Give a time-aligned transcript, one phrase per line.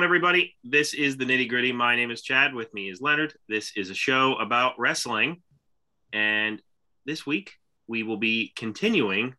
[0.00, 0.56] going, everybody?
[0.64, 1.72] This is the nitty gritty.
[1.72, 2.54] My name is Chad.
[2.54, 3.34] With me is Leonard.
[3.50, 5.42] This is a show about wrestling.
[6.10, 6.62] And
[7.04, 7.52] this week,
[7.86, 9.34] we will be continuing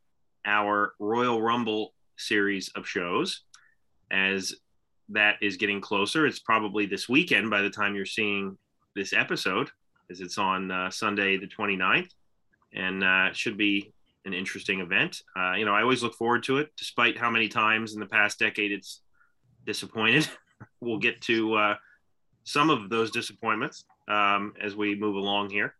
[0.45, 3.41] our Royal Rumble series of shows
[4.11, 4.53] as
[5.09, 6.27] that is getting closer.
[6.27, 8.55] It's probably this weekend by the time you're seeing
[8.95, 9.71] this episode,
[10.11, 12.11] as it's on uh, Sunday, the 29th.
[12.71, 13.93] And uh, it should be
[14.25, 15.23] an interesting event.
[15.35, 18.05] Uh, you know, I always look forward to it, despite how many times in the
[18.05, 19.01] past decade it's
[19.65, 20.29] disappointed.
[20.79, 21.75] we'll get to uh,
[22.43, 25.75] some of those disappointments um, as we move along here.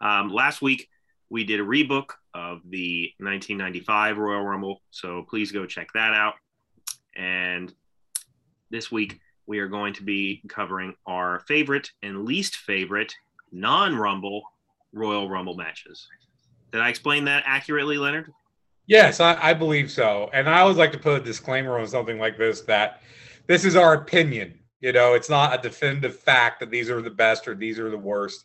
[0.00, 0.88] Um, last week,
[1.30, 6.34] we did a rebook of the 1995 Royal Rumble, so please go check that out.
[7.16, 7.72] And
[8.70, 13.14] this week, we are going to be covering our favorite and least favorite
[13.50, 14.42] non Rumble
[14.92, 16.06] Royal Rumble matches.
[16.70, 18.32] Did I explain that accurately, Leonard?
[18.86, 20.28] Yes, I, I, believe so.
[20.32, 23.02] And I always like to put a disclaimer on something like this that
[23.46, 24.58] this is our opinion.
[24.80, 27.90] You know, it's not a definitive fact that these are the best or these are
[27.90, 28.44] the worst.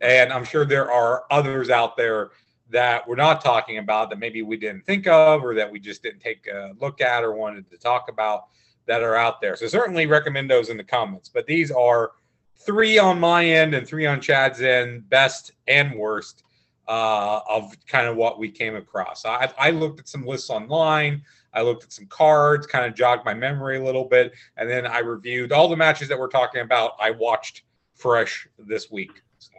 [0.00, 2.30] And I'm sure there are others out there
[2.70, 6.02] that we're not talking about that maybe we didn't think of or that we just
[6.02, 8.46] didn't take a look at or wanted to talk about
[8.86, 9.56] that are out there.
[9.56, 11.28] So certainly recommend those in the comments.
[11.28, 12.12] But these are
[12.58, 16.44] three on my end and three on Chad's end, best and worst
[16.88, 19.24] uh, of kind of what we came across.
[19.24, 21.22] I, I looked at some lists online.
[21.54, 24.86] I looked at some cards, kind of jogged my memory a little bit, and then
[24.86, 26.92] I reviewed all the matches that we're talking about.
[27.00, 27.62] I watched
[27.94, 29.22] fresh this week.
[29.38, 29.52] So.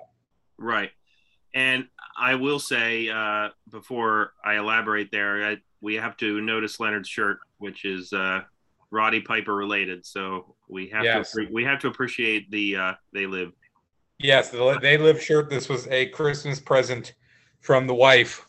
[0.58, 0.92] Right,
[1.54, 1.88] and
[2.18, 7.40] I will say uh, before I elaborate there, I, we have to notice Leonard's shirt,
[7.58, 8.42] which is uh,
[8.92, 10.06] Roddy Piper related.
[10.06, 11.31] So we have yes.
[11.31, 13.52] to we have to appreciate the uh, they live.
[14.18, 15.50] Yes, the they live shirt.
[15.50, 17.14] This was a Christmas present
[17.59, 18.48] from the wife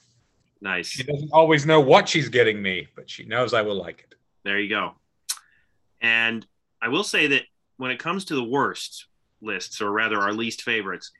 [0.66, 0.88] Nice.
[0.88, 4.16] She doesn't always know what she's getting me, but she knows I will like it.
[4.42, 4.94] There you go.
[6.00, 6.44] And
[6.82, 7.42] I will say that
[7.76, 9.06] when it comes to the worst
[9.40, 11.12] lists, or rather our least favorites,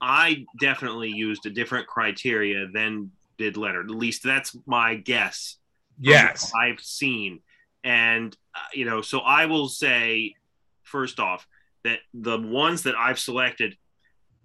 [0.00, 3.90] I definitely used a different criteria than did Leonard.
[3.90, 5.56] At least that's my guess.
[5.98, 6.52] Yes.
[6.54, 7.40] I've seen.
[7.82, 10.36] And, uh, you know, so I will say,
[10.84, 11.44] first off,
[11.82, 13.76] that the ones that I've selected,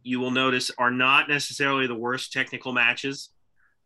[0.02, 3.30] you will notice are not necessarily the worst technical matches.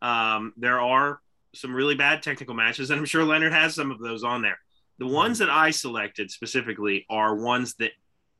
[0.06, 1.20] Um, there are
[1.56, 4.60] some really bad technical matches, and I'm sure Leonard has some of those on there.
[5.00, 7.92] The ones that I selected specifically are ones that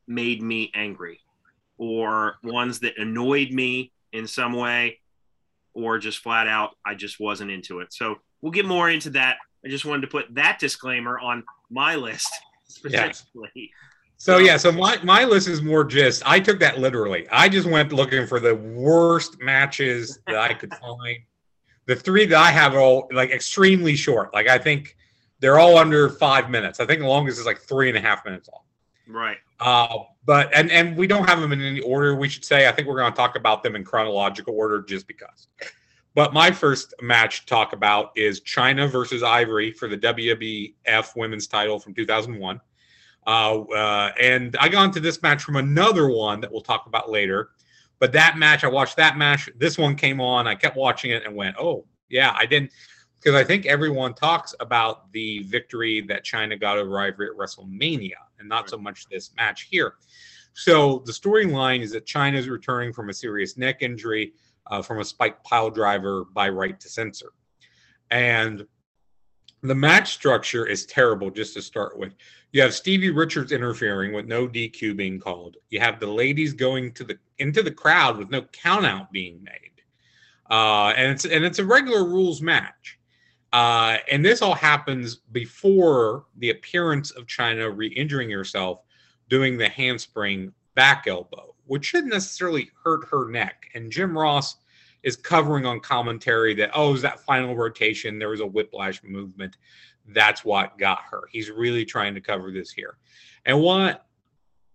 [0.08, 1.22] made me angry,
[1.80, 5.00] or ones that annoyed me in some way,
[5.74, 7.92] or just flat out, I just wasn't into it.
[7.92, 9.38] So we'll get more into that.
[9.66, 12.30] I just wanted to put that disclaimer on my list
[12.68, 13.50] specifically.
[13.56, 13.70] Yes.
[14.18, 17.28] So yeah, so my, my list is more just I took that literally.
[17.31, 21.18] I just went looking for the worst matches that I could find
[21.85, 24.34] the three that I have are all like extremely short.
[24.34, 24.96] Like I think
[25.40, 26.79] they're all under five minutes.
[26.79, 28.63] I think the longest is like three and a half minutes long.
[29.07, 29.38] Right.
[29.59, 32.16] Uh, but and and we don't have them in any order.
[32.16, 32.68] We should say.
[32.68, 35.47] I think we're going to talk about them in chronological order just because.
[36.16, 41.45] But my first match to talk about is Chyna versus Ivory for the WWF Women's
[41.45, 42.62] Title from 2001.
[43.28, 47.09] Uh, uh, and I got into this match from another one that we'll talk about
[47.12, 47.50] later.
[48.00, 49.50] But that match, I watched that match.
[49.57, 50.47] This one came on.
[50.47, 52.72] I kept watching it and went, oh, yeah, I didn't.
[53.16, 58.11] Because I think everyone talks about the victory that Chyna got over Ivory at WrestleMania
[58.39, 59.95] and not so much this match here.
[60.53, 64.33] So the storyline is that Chyna is returning from a serious neck injury
[64.67, 67.31] uh, from a spike pile driver by right to censor.
[68.12, 68.67] And
[69.70, 72.14] the match structure is terrible just to start with.
[72.52, 75.58] You have Stevie Richards interfering with no DQ being called.
[75.70, 79.84] You have the ladies going to the into the crowd with no countout being made.
[80.50, 83.00] Uh, and it's and it's a regular rules match.
[83.51, 88.81] Uh, and this all happens before the appearance of China re-injuring herself
[89.30, 93.69] doing the handspring back elbow, which shouldn't necessarily hurt her neck.
[93.74, 94.57] And Jim Ross
[95.06, 98.19] is covering on commentary that oh, is that final rotation?
[98.19, 99.56] There was a whiplash movement.
[100.07, 101.22] That's what got her.
[101.31, 102.98] He's really trying to cover this here.
[103.46, 104.06] And what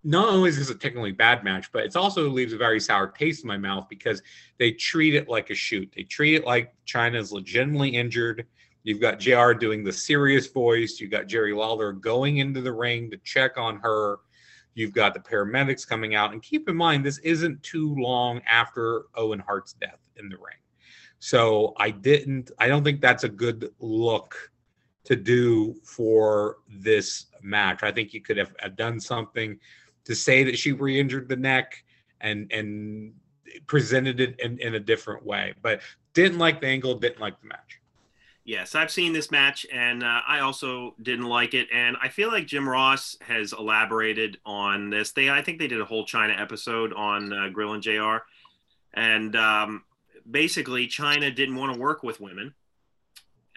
[0.03, 3.09] not only is this a technically bad match, but it also leaves a very sour
[3.09, 4.23] taste in my mouth because
[4.59, 5.93] they treat it like a shoot.
[5.94, 8.47] They treat it like Chyna's legitimately injured.
[8.83, 11.00] You've got JR doing the serious voice.
[11.00, 14.21] You've got Jerry Lawler going into the ring to check on her.
[14.75, 16.33] You've got the paramedics coming out.
[16.33, 20.58] And keep in mind, this isn't too long after Owen Hart's death in the ring.
[21.19, 24.50] So I didn't, I don't think that's a good look
[25.05, 27.82] to do for this match.
[27.82, 29.58] I think you could have, have done something
[30.05, 31.84] to say that she re-injured the neck
[32.20, 33.12] and and
[33.67, 35.55] presented it in, in a different way.
[35.62, 35.81] But
[36.14, 37.81] didn't like the angle, didn't like the match.
[38.44, 41.69] Yes, I've seen this match, and uh, I also didn't like it.
[41.73, 45.12] And I feel like Jim Ross has elaborated on this.
[45.12, 48.16] They, I think, they did a whole Chyna episode on uh, Grilling JR.
[48.94, 49.84] And um,
[50.28, 52.55] basically, Chyna didn't want to work with women.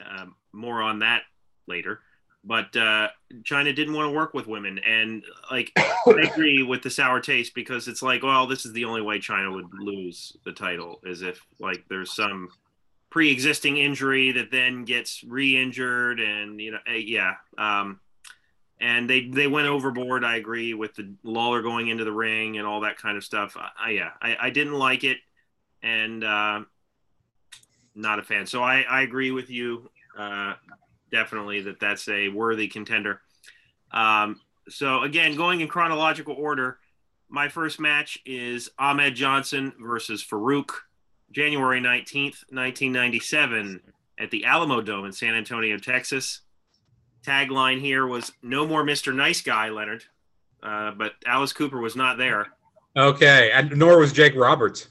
[0.05, 1.23] Um, more on that
[1.67, 2.01] later.
[2.45, 3.07] But uh,
[3.43, 5.95] Chyna didn't want to work with women, and like I
[6.33, 9.53] agree with the sour taste because it's like, well, this is the only way Chyna
[9.53, 12.49] would lose the title is if like there's some
[13.13, 17.99] pre-existing injury that then gets re-injured and you know eh, yeah um,
[18.81, 22.65] and they they went overboard i agree with the lawler going into the ring and
[22.65, 25.17] all that kind of stuff I, yeah I, I didn't like it
[25.83, 26.61] and uh,
[27.95, 30.53] not a fan so i i agree with you uh,
[31.11, 33.21] definitely that that's a worthy contender
[33.91, 34.39] um,
[34.69, 36.79] so again going in chronological order
[37.29, 40.71] my first match is ahmed johnson versus farouk
[41.33, 43.81] January 19th, 1997,
[44.19, 46.41] at the Alamo Dome in San Antonio, Texas.
[47.25, 49.13] Tagline here was No more Mr.
[49.13, 50.03] Nice Guy, Leonard.
[50.61, 52.47] Uh, but Alice Cooper was not there.
[52.95, 54.87] Okay, and nor was Jake Roberts.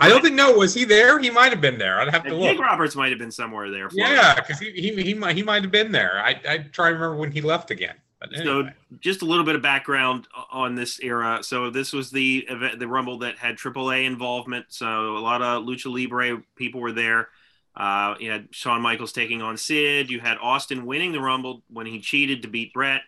[0.00, 0.52] I don't think no.
[0.52, 1.18] Was he there?
[1.18, 2.00] He might have been there.
[2.00, 2.52] I'd have to And look.
[2.52, 3.90] Jake Roberts might have been somewhere there.
[3.90, 6.18] For yeah, because he, he he might he might have been there.
[6.24, 7.94] I I try to remember when he left again.
[8.20, 8.68] But So,
[9.00, 11.38] just a little bit of background on this era.
[11.42, 14.66] So, this was the event, the Rumble that had AAA involvement.
[14.68, 17.28] So, a lot of lucha libre people were there.
[17.74, 20.10] Uh, you had Shawn Michaels taking on Sid.
[20.10, 23.00] You had Austin winning the Rumble when he cheated to beat Brett.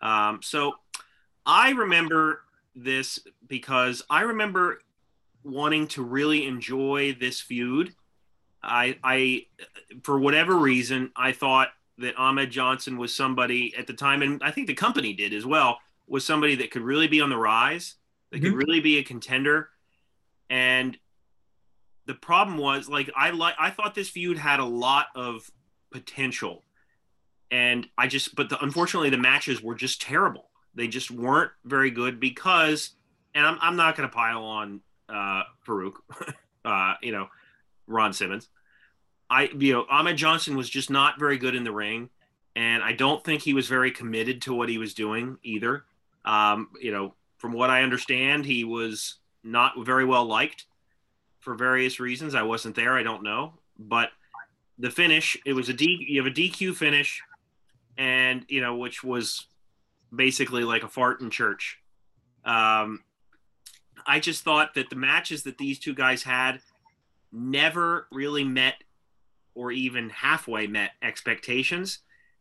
[0.00, 0.74] Um, so,
[1.44, 2.42] I remember
[2.76, 4.78] this because I remember
[5.44, 7.94] wanting to really enjoy this feud.
[8.62, 9.46] I, I,
[10.02, 11.68] for whatever reason, I thought
[11.98, 15.46] that Ahmed Johnson was somebody at the time, and I think the company did as
[15.46, 17.96] well, was somebody that could really be on the rise,
[18.30, 18.66] that could Mhm.
[18.66, 19.70] really be a contender.
[20.50, 20.98] And
[22.06, 25.50] the problem was, like, I like I thought this feud had a lot of
[25.90, 26.64] potential,
[27.50, 30.50] and I just, but the, unfortunately, the matches were just terrible.
[30.74, 32.96] They just weren't very good because,
[33.34, 35.94] and I'm I'm not going to pile on uh, Farouk,
[36.64, 37.28] uh, you know,
[37.86, 38.48] Ron Simmons.
[39.30, 42.10] I you know Ahmed Johnson was just not very good in the ring,
[42.56, 45.84] and I don't think he was very committed to what he was doing either.
[46.24, 50.66] Um, you know, from what I understand, he was not very well liked
[51.40, 52.34] for various reasons.
[52.34, 54.10] I wasn't there, I don't know, but
[54.78, 56.06] the finish it was a D.
[56.08, 57.22] You have a DQ finish,
[57.96, 59.46] and you know which was
[60.14, 61.78] basically like a fart in church.
[62.44, 63.02] Um,
[64.06, 66.60] I just thought that the matches that these two guys had
[67.32, 68.74] never really met
[69.54, 72.00] or even halfway met expectations.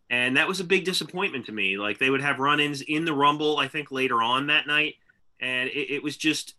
[0.10, 1.78] And that was a big disappointment to me.
[1.78, 4.96] Like they would have run ins in the Rumble, I think later on that night.
[5.40, 6.56] And it, it was just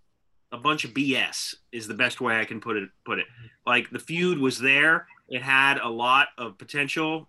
[0.53, 2.89] a bunch of BS, is the best way I can put it.
[3.05, 3.27] Put it
[3.67, 5.07] like the feud was there.
[5.29, 7.29] It had a lot of potential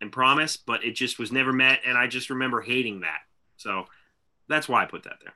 [0.00, 1.80] and promise, but it just was never met.
[1.86, 3.20] And I just remember hating that.
[3.56, 3.86] So
[4.48, 5.34] that's why I put that there.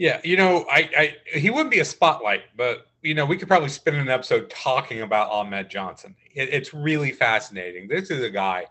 [0.00, 3.48] Yeah, you know, I, I he wouldn't be a spotlight, but you know, we could
[3.48, 6.16] probably spend an episode talking about Ahmed Johnson.
[6.34, 7.86] It, it's really fascinating.
[7.86, 8.64] This is a guy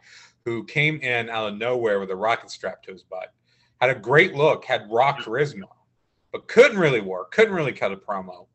[0.44, 3.32] who came in out of nowhere with a rocket strap to his butt,
[3.80, 5.68] had a great look, had raw charisma,
[6.32, 8.48] but couldn't really work, couldn't really cut a promo.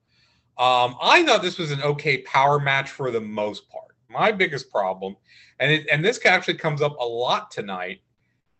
[0.58, 3.94] Um, I thought this was an okay power match for the most part.
[4.10, 5.14] My biggest problem,
[5.60, 8.00] and it, and this actually comes up a lot tonight,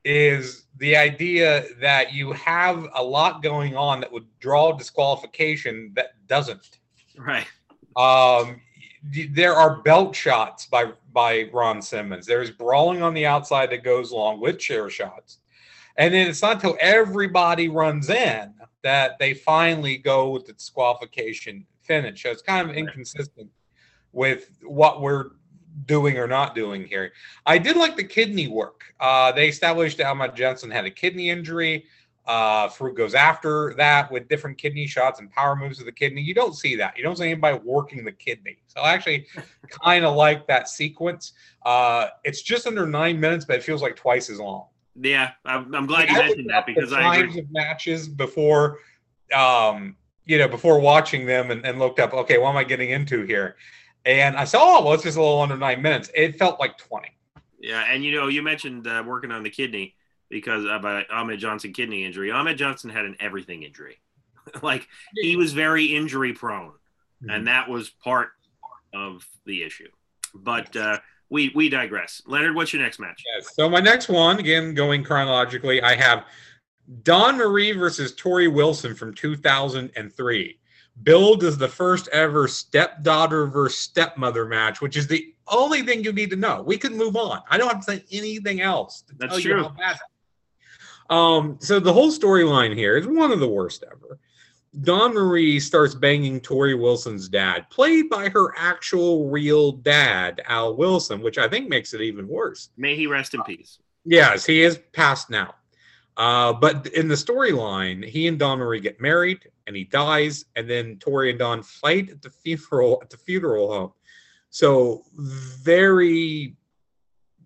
[0.05, 6.15] is the idea that you have a lot going on that would draw disqualification that
[6.27, 6.79] doesn't.
[7.17, 7.47] Right.
[7.97, 8.61] Um,
[9.31, 12.27] there are belt shots by by Ron Simmons.
[12.27, 15.39] There's brawling on the outside that goes along with chair shots,
[15.97, 21.67] and then it's not until everybody runs in that they finally go with the disqualification
[21.83, 22.23] finish.
[22.23, 23.51] So it's kind of inconsistent
[24.13, 25.31] with what we're
[25.87, 27.13] doing or not doing here.
[27.47, 28.85] I did like the kidney work.
[29.01, 31.87] Uh, they established that Ahmed Johnson had a kidney injury.
[32.27, 36.23] Uh, Farouk goes after that with different kidney shots and power moves of the kidney.
[36.23, 36.97] You don't see that.
[36.97, 38.59] You don't see anybody working the kidney.
[38.67, 39.27] So I actually
[39.85, 41.35] kind of like that sequence.
[41.67, 44.69] Uh, it's just under nine minutes, but it feels like twice as long.
[44.97, 47.27] Yeah, I'm, I'm glad you I mentioned that because I agree.
[47.27, 48.79] times of matches before,
[49.35, 52.15] um, you know, before watching them and, and looked up.
[52.15, 53.57] Okay, what am I getting into here?
[54.07, 56.11] And I saw, oh, well, it's just a little under nine minutes.
[56.15, 57.11] It felt like twenty.
[57.59, 59.95] Yeah, and you know, you mentioned uh, working on the kidney
[60.29, 62.31] because of uh, Ahmed Johnson kidney injury.
[62.31, 63.99] Ahmed Johnson had an everything injury.
[64.63, 66.73] like he was very injury prone,
[67.29, 68.31] and that was part
[68.93, 69.89] of the issue.
[70.35, 70.99] But uh,
[71.31, 72.23] we we digress.
[72.27, 73.23] Leonard, what's your next match?
[73.35, 73.55] Yes.
[73.55, 76.27] So my next one, again going chronologically, I have
[77.03, 80.59] Dawn Marie versus Tori Wilson from 2003.
[81.03, 86.13] Billed as the first ever stepdaughter versus stepmother match, which is the only thing you
[86.13, 86.63] need to know.
[86.63, 87.41] We can move on.
[87.51, 89.57] I don't have to say anything else to That's tell true.
[89.57, 89.99] you how bad.
[91.11, 94.19] Um, so the whole storyline here is one of the worst ever.
[94.83, 101.21] Dawn Marie starts banging Tori Wilson's dad, played by her actual real dad, Al Wilson,
[101.21, 102.71] which I think makes it even worse.
[102.77, 103.79] May he rest in peace.
[104.05, 105.55] Yes, he is passed now.
[106.17, 110.69] Uh, but in the storyline, he and Dawn Marie get married and he dies, and
[110.71, 113.93] then Tori and Dawn fight at the funeral at the funeral home.
[114.51, 116.55] So very,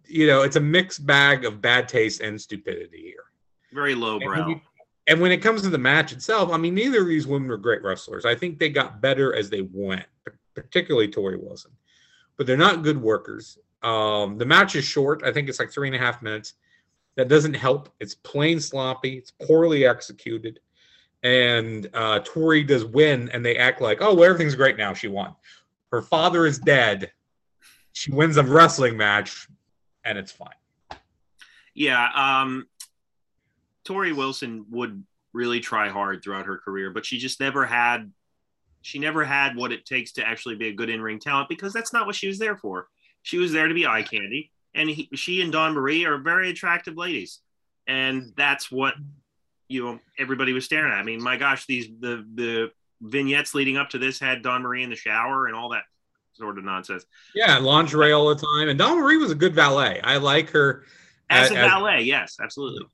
[0.05, 3.25] you know, it's a mixed bag of bad taste and stupidity here.
[3.73, 4.61] Very And when, lowbrow.
[5.07, 7.57] and when it comes to the match itself, I mean, neither of these women were
[7.57, 8.27] great wrestlers.
[8.27, 10.05] I think they got better as they went,
[10.55, 11.71] particularly Tori Wilson,
[12.37, 13.57] but they're not good workers.
[13.83, 15.23] Um, the match is short.
[15.25, 16.55] I think it's like three and a half minutes.
[17.19, 17.89] That doesn't help.
[17.99, 19.19] It's plain sloppy.
[19.19, 20.61] It's poorly executed.
[21.25, 24.95] And uh, Tori does win, and they act like, oh, well, everything's great now.
[24.95, 25.35] She won.
[25.91, 27.11] Her father is dead.
[27.93, 29.49] She wins a wrestling match,
[30.05, 30.55] and it's fine.
[31.75, 32.69] Yeah, um,
[33.85, 38.13] Tori Wilson would really try hard throughout her career, but she just never had
[38.83, 41.93] she never had what it takes to actually be a good in-ring talent because that's
[41.93, 42.87] not what she was there for.
[43.23, 46.51] She was there to be eye candy, and he, she and Dawn Marie are very
[46.51, 47.41] attractive ladies,
[47.87, 48.95] and that's what
[49.69, 50.99] you know everybody was staring at.
[50.99, 52.71] I mean, my gosh, these the the
[53.01, 55.85] vignettes leading up to this had Dawn Marie in the shower and all that
[56.33, 57.05] sort of nonsense.
[57.35, 58.69] Yeah, lingerie all the time.
[58.69, 60.01] And Dawn Marie was a good valet.
[60.03, 60.85] I like her
[61.31, 62.87] as as- a as- valet yes absolutely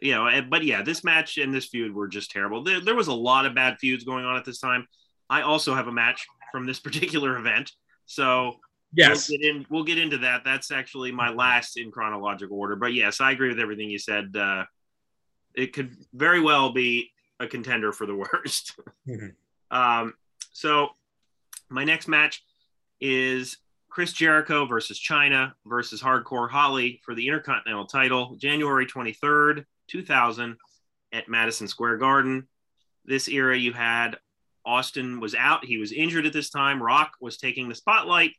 [0.00, 3.06] you know but yeah this match and this feud were just terrible there, there was
[3.08, 4.86] a lot of bad feuds going on at this time
[5.30, 7.70] i also have a match from this particular event
[8.06, 8.56] so
[8.94, 9.28] Yes.
[9.28, 12.92] we'll get, in, we'll get into that that's actually my last in chronological order but
[12.92, 14.64] yes i agree with everything you said uh,
[15.54, 18.74] it could very well be a contender for the worst
[19.08, 19.34] Mhm.
[19.70, 20.14] um,
[20.52, 20.90] so
[21.70, 22.44] my next match
[23.00, 23.56] is
[23.88, 30.56] Chris Jericho versus Chyna versus Hardcore Holly for the Intercontinental title, January 23rd, 2000,
[31.12, 32.46] at Madison Square Garden.
[33.04, 34.16] This era, you had
[34.64, 35.64] Austin was out.
[35.64, 36.82] He was injured at this time.
[36.82, 38.32] Rock was taking the spotlight.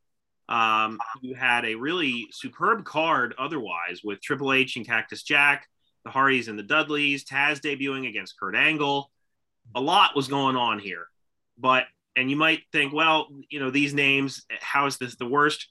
[0.49, 5.67] Um, you had a really superb card otherwise with Triple H and Cactus Jack,
[6.03, 9.09] the Hardys and the Dudleys, Taz debuting against Kurt Angle.
[9.75, 11.07] A lot was going on here.
[11.57, 11.85] But
[12.15, 15.67] and you might think, well, you know, these names, how is this the worst?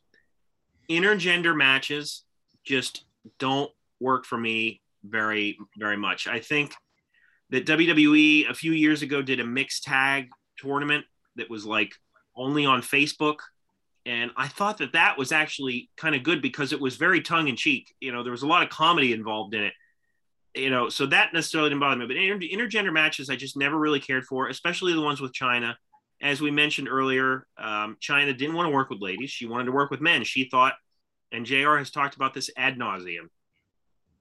[0.90, 2.24] Intergender matches
[2.64, 3.04] just
[3.38, 6.26] don't work for me very, very much.
[6.26, 6.74] I think
[7.50, 11.04] that WWE a few years ago did a mixed tag tournament
[11.36, 11.92] that was like
[12.36, 13.36] only on Facebook.
[14.04, 17.48] And I thought that that was actually kind of good because it was very tongue
[17.48, 17.94] in cheek.
[18.00, 19.74] You know, there was a lot of comedy involved in it.
[20.54, 22.06] You know, so that necessarily didn't bother me.
[22.06, 25.76] But inter- intergender matches, I just never really cared for, especially the ones with Chyna
[26.22, 29.30] as we mentioned earlier, um, Chyna didn't want to work with ladies.
[29.30, 30.22] She wanted to work with men.
[30.22, 30.74] She thought,
[31.32, 33.26] and JR has talked about this ad nauseum,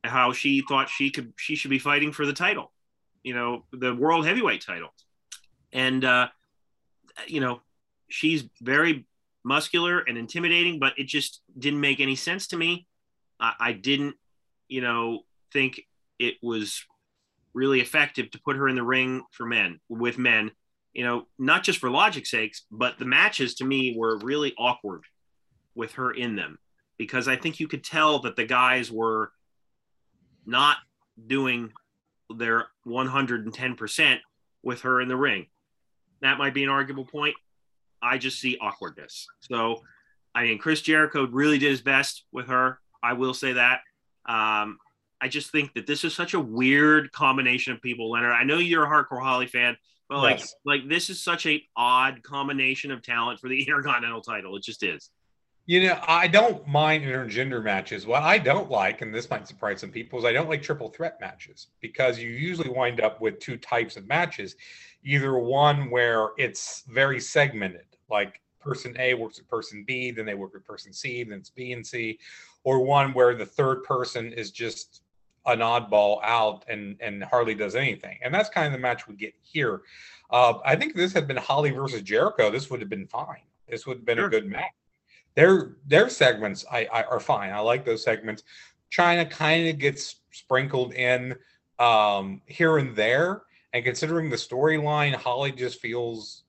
[0.03, 2.73] how she thought she could she should be fighting for the title,
[3.21, 4.89] you know, the world heavyweight title.
[5.71, 6.29] And uh,
[7.27, 7.61] you know,
[8.09, 9.05] she's very
[9.43, 12.87] muscular and intimidating, but it just didn't make any sense to me.
[13.39, 14.15] I, I didn't,
[14.67, 15.21] you know,
[15.51, 15.81] think
[16.19, 16.83] it was
[17.53, 20.51] really effective to put her in the ring for men with men
[20.93, 25.03] you know, not just for logic's sakes, but the matches to me were really awkward
[25.73, 26.57] with her in them
[26.97, 29.31] because I think you could tell that the guys were
[30.45, 30.77] not
[31.27, 31.71] doing
[32.35, 34.17] their 110%
[34.63, 35.47] with her in the ring.
[36.21, 37.35] That might be an arguable point.
[38.01, 39.27] I just see awkwardness.
[39.41, 39.81] So,
[40.33, 42.79] I mean, Chris Jericho really did his best with her.
[43.03, 43.81] I will say that.
[44.25, 44.77] Um,
[45.19, 48.31] I just think that this is such a weird combination of people, Leonard.
[48.33, 49.77] I know you're a hardcore Holly fan,
[50.09, 50.55] but like, Yes.
[50.65, 54.55] like this is such a odd combination of talent for the Intercontinental title.
[54.55, 55.09] It just is.
[55.67, 58.07] You know, I don't mind intergender matches.
[58.07, 60.89] What I don't like, and this might surprise some people, is I don't like triple
[60.89, 64.55] threat matches because you usually wind up with two types of matches.
[65.03, 70.35] Either one where it's very segmented, like person A works with person B, then they
[70.35, 72.19] work with person C, then it's B and C,
[72.63, 75.01] or one where the third person is just
[75.47, 78.19] an oddball out and and hardly does anything.
[78.21, 79.81] And that's kind of the match we get here.
[80.29, 83.41] Uh, I think if this had been Holly versus Jericho, this would have been fine.
[83.67, 84.27] This would have been Sure.
[84.27, 84.71] a good match
[85.35, 87.51] their their segments I, I are fine.
[87.51, 88.43] I like those segments.
[88.91, 91.35] Chyna kind of gets sprinkled in
[91.79, 96.43] um, here and there, and considering the storyline, Holly just feels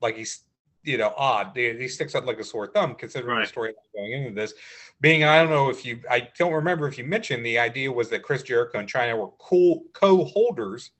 [0.00, 0.44] like he's
[0.82, 1.52] you know odd.
[1.54, 3.42] He, he sticks out like a sore thumb considering Right.
[3.44, 4.54] the story going into this.
[5.00, 8.08] Being I don't know if you I don't remember if you mentioned the idea was
[8.10, 10.90] that Chris Jericho and Chyna were cool co-holders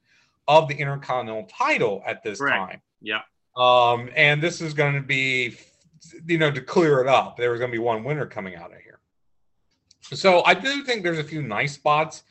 [0.48, 2.56] of the Intercontinental title at this Correct.
[2.56, 2.82] time.
[3.00, 3.20] Yeah.
[3.56, 5.56] Um, and this is going to be,
[6.26, 8.72] you know, to clear it up, there was going to be one winner coming out
[8.72, 8.98] of here.
[10.00, 12.24] So I do think there's a few nice spots.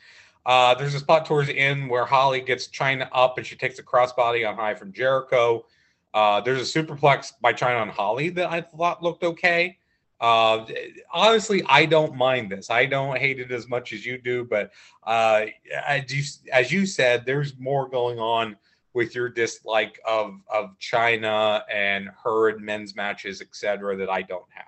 [0.44, 3.78] Uh, there's a spot towards the end where Holly gets Chyna up and she takes
[3.78, 5.66] a crossbody on high from Jericho.
[6.12, 9.78] Uh, there's a superplex by Chyna on Holly that I thought looked okay.
[10.20, 10.66] Uh,
[11.12, 12.68] honestly, I don't mind this.
[12.68, 14.70] I don't hate it as much as you do, but
[15.04, 15.46] uh,
[15.86, 18.56] as you, as you said, there's more going on
[18.92, 24.44] with your dislike of of Chyna and her in men's matches, etc., that I don't
[24.50, 24.66] have.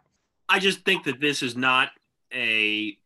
[0.49, 1.91] I just think that this is not
[2.33, 2.97] a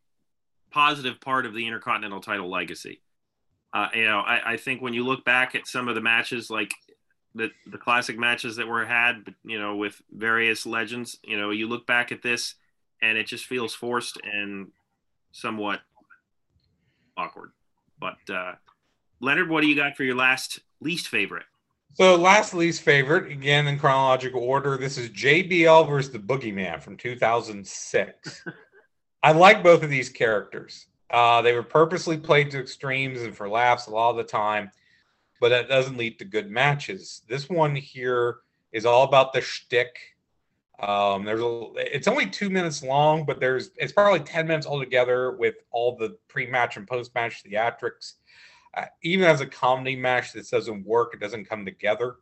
[0.71, 3.01] positive part of the Intercontinental title legacy.
[3.73, 6.49] Uh, you know, I, I, think when you look back at some of the matches,
[6.49, 6.73] like
[7.37, 11.67] the the classic matches that were had, you know, with various legends, you know, you
[11.67, 12.55] look back at this
[13.01, 14.71] and it just feels forced and
[15.31, 15.81] somewhat
[17.15, 17.51] awkward.
[17.99, 18.53] But uh,
[19.19, 21.45] Leonard, what do you got for your last least favorite?
[21.93, 26.97] So, last least favorite, again in chronological order, this is JBL versus the Boogeyman from
[26.97, 28.45] 2006.
[29.23, 30.85] I like both of these characters.
[31.09, 34.69] Uh, they were purposely played to extremes and for laughs a lot of the time,
[35.39, 37.21] but that doesn't lead to good matches.
[37.27, 38.37] This one here
[38.71, 39.97] is all about the shtick.
[40.79, 45.31] Um, there's a, it's only two minutes long, but there's it's probably ten minutes altogether
[45.31, 48.13] with all the pre-match and post-match theatrics.
[48.75, 51.13] Uh, even as a comedy match, this doesn't work.
[51.13, 52.17] It doesn't come together.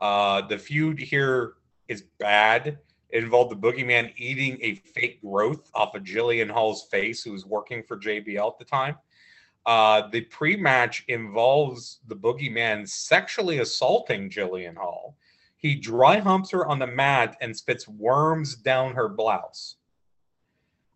[0.00, 1.54] Uh, the feud here
[1.88, 2.78] is bad.
[3.10, 7.44] It involved the boogeyman eating a fake growth off of Jillian Hall's face, who was
[7.44, 8.96] working for JBL at the time.
[9.66, 15.16] Uh, the pre match involves the boogeyman sexually assaulting Jillian Hall.
[15.56, 19.76] He dry humps her on the mat and spits worms down her blouse,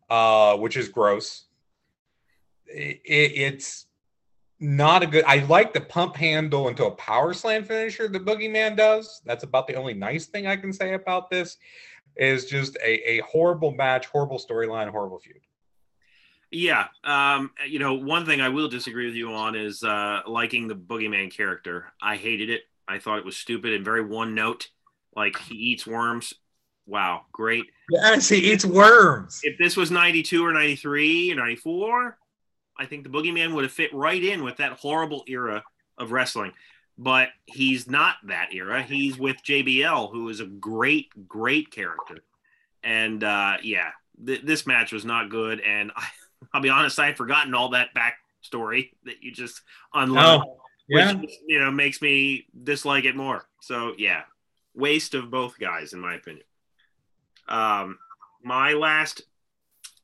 [0.09, 1.45] uh, which is gross.
[2.67, 3.87] It, it, it's
[4.59, 5.25] not a good.
[5.27, 9.21] I like the pump handle into a power slam finisher the boogeyman does.
[9.27, 11.59] That's about the only nice thing I can say about this
[12.17, 15.41] is just a, a horrible match, horrible storyline, horrible feud.
[16.55, 16.87] Yeah.
[17.03, 20.75] Um, you know, one thing I will disagree with you on is uh, liking the
[20.75, 21.93] boogeyman character.
[22.01, 22.62] I hated it.
[22.87, 24.69] I thought it was stupid and very one note.
[25.17, 26.35] Like he eats worms.
[26.87, 27.64] Wow, great.
[27.90, 29.40] Yes, he eats worms.
[29.43, 32.19] If this was 92 or 93 or 94,
[32.79, 35.62] I think the boogeyman would have fit right in with that horrible era
[35.99, 36.53] of wrestling
[36.97, 38.83] but he's not that era.
[38.83, 42.19] He's with JBL, who is a great, great character.
[42.83, 43.90] And uh, yeah,
[44.25, 45.61] th- this match was not good.
[45.61, 46.07] And I,
[46.53, 50.57] will be honest, I had forgotten all that backstory that you just unloaded, oh,
[50.89, 51.13] yeah.
[51.15, 53.47] which you know makes me dislike it more.
[53.61, 54.23] So yeah,
[54.75, 56.45] waste of both guys, in my opinion.
[57.49, 57.99] Um,
[58.43, 59.23] my last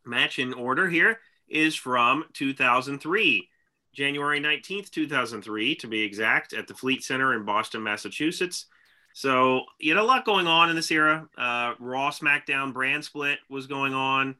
[0.05, 3.49] match in order here is from 2003.
[3.93, 8.67] January 19th, 2003, to be exact, at the Fleet Center in Boston, Massachusetts.
[9.13, 11.29] So you had a lot going on in this era.
[11.37, 14.37] Uh, Raw SmackDown brand split was going on.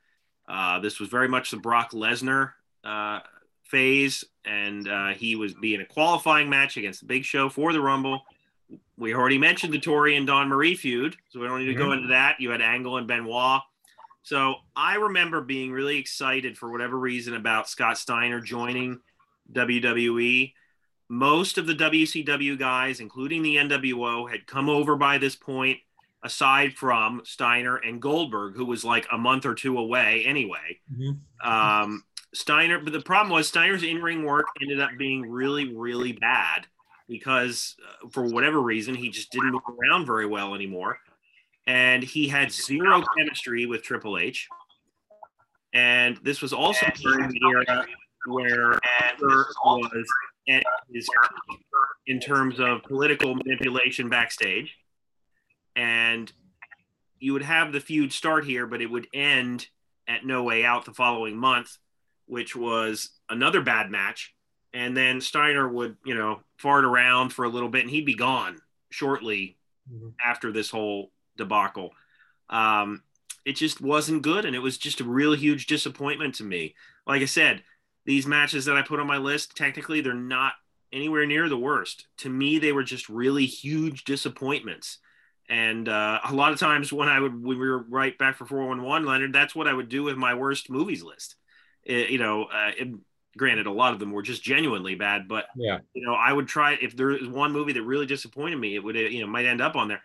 [0.51, 3.21] Uh, this was very much the Brock Lesnar uh,
[3.63, 7.81] phase, and uh, he was being a qualifying match against the Big Show for the
[7.81, 8.23] Rumble.
[8.97, 11.83] We already mentioned the Tori and Dawn Marie feud, so we don't need to mm-hmm.
[11.83, 12.41] go into that.
[12.41, 13.63] You had Angle and Benoit.
[14.23, 19.01] So I remember being really excited for whatever reason about Scott Steiner joining
[19.53, 20.53] WWE.
[21.09, 25.79] Most of the WCW guys, including the NWO, had come over by this point,
[26.23, 30.81] aside from Steiner and Goldberg, who was like a month or two away anyway.
[30.93, 31.49] Mm-hmm.
[31.51, 36.13] Um, Steiner, but the problem was Steiner's in ring work ended up being really, really
[36.13, 36.67] bad
[37.09, 40.99] because uh, for whatever reason, he just didn't move around very well anymore.
[41.67, 44.49] And he had zero chemistry with Triple H.
[45.73, 47.87] And this was also during the era
[48.27, 50.07] where Adler was
[50.49, 51.09] at his
[52.07, 54.75] in terms of political manipulation backstage.
[55.81, 56.31] And
[57.21, 59.67] you would have the feud start here, but it would end
[60.07, 61.79] at No Way Out the following month,
[62.27, 64.35] which was another bad match.
[64.75, 68.15] And then Steiner would, you know, fart around for a little bit and he'd be
[68.15, 69.57] gone shortly
[69.91, 70.11] mm-hmm.
[70.23, 71.93] after this whole debacle.
[72.51, 73.03] Um,
[73.47, 74.45] it just wasn't good.
[74.45, 76.75] And it was just a real huge disappointment to me.
[77.07, 77.63] Like I said,
[78.05, 80.53] these matches that I put on my list, technically, they're not
[80.93, 82.07] anywhere near the worst.
[82.19, 84.99] To me, they were just really huge disappointments.
[85.51, 88.47] And uh, a lot of times when I would, when we were right back for
[88.47, 91.35] 411, Leonard, that's what I would do with my worst movies list.
[91.83, 92.89] It, you know, uh, it,
[93.37, 96.47] granted, a lot of them were just genuinely bad, but, yeah, you know, I would
[96.47, 99.45] try, if there is one movie that really disappointed me, it would, you know, might
[99.45, 100.03] end up on there.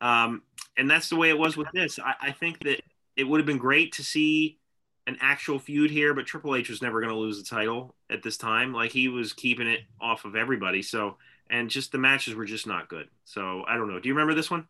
[0.00, 0.42] Um,
[0.76, 1.98] and that's the way it was with this.
[1.98, 2.80] I, I think that
[3.14, 4.58] it would have been great to see
[5.06, 8.22] an actual feud here, but Triple H was never going to lose the title at
[8.22, 8.72] this time.
[8.72, 10.82] Like he was keeping it off of everybody.
[10.82, 11.18] So
[11.50, 13.08] and just the matches were just not good.
[13.24, 13.98] So I don't know.
[13.98, 14.66] Do you remember this one?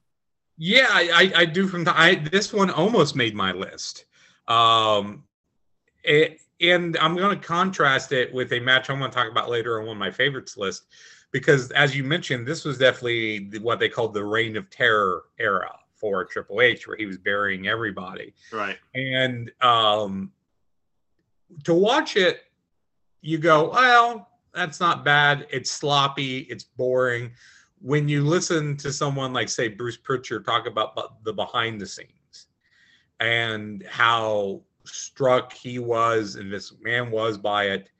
[0.58, 1.68] Yeah, I, I, I do.
[1.68, 4.06] From the, I this one almost made my list.
[4.48, 5.22] Um,
[6.02, 9.48] it, and I'm going to contrast it with a match I'm going to talk about
[9.48, 10.86] later on one of my favorites list,
[11.30, 15.72] because as you mentioned, this was definitely what they called the Reign of Terror era
[15.94, 18.34] for Triple H, where he was burying everybody.
[18.52, 18.78] Right.
[18.94, 20.32] And um,
[21.64, 22.40] to watch it,
[23.20, 25.46] you go, well, that's not bad.
[25.50, 26.38] It's sloppy.
[26.38, 27.32] It's boring.
[27.80, 32.48] When you listen to someone like, say, Bruce Pritchard talk about the behind the scenes
[33.20, 37.90] and how struck he was and this man was by it,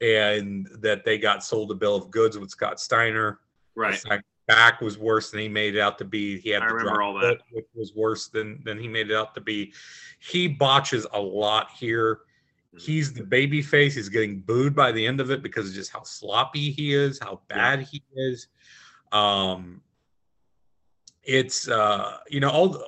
[0.00, 3.40] and that they got sold a bill of goods with Scott Steiner.
[3.74, 3.98] Right.
[4.46, 6.38] Back was worse than he made it out to be.
[6.38, 7.44] He had I the remember all foot, that.
[7.50, 9.72] which was worse than than he made it out to be.
[10.20, 12.20] He botches a lot here.
[12.68, 12.78] Mm-hmm.
[12.78, 13.96] He's the baby face.
[13.96, 17.18] He's getting booed by the end of it because of just how sloppy he is,
[17.18, 18.46] how bad he is.
[19.12, 19.82] Um,
[21.26, 22.84] it's uh, you know all the,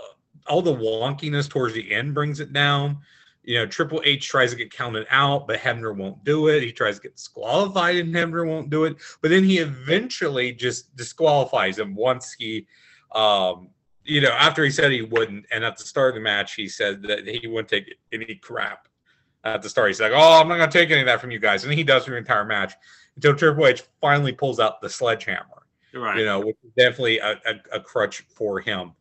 [0.46, 2.98] all the wonkiness towards the end brings it down.
[3.42, 6.62] You know, Triple H tries to get counted out, but Hebner won't do it.
[6.62, 8.96] He tries to get disqualified, and Hebner won't do it.
[9.22, 12.66] But then he eventually just disqualifies him once he,
[13.14, 13.70] um,
[14.04, 15.46] you know, after he said he wouldn't.
[15.50, 18.86] And at the start of the match, he said that he wouldn't take any crap.
[19.44, 21.30] At the start, he's like, "Oh, I'm not going to take any of that from
[21.30, 22.74] you guys," and he does for the entire match
[23.16, 25.58] until Triple H finally pulls out the sledgehammer
[25.92, 26.18] Right.
[26.18, 28.92] you know, which is definitely a, a, a crutch for him.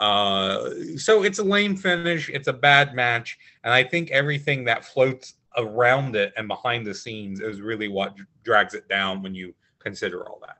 [0.00, 2.28] Uh, so it's a lame finish.
[2.28, 6.94] It's a bad match, and I think everything that floats around it and behind the
[6.94, 10.58] scenes is really what drags it down when you consider all that.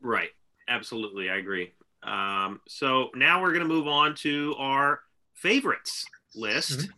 [0.00, 0.30] Right.
[0.68, 1.30] Absolutely.
[1.30, 1.72] I agree.
[2.02, 5.00] Um, so now we're going to move on to our
[5.34, 6.88] favorites list.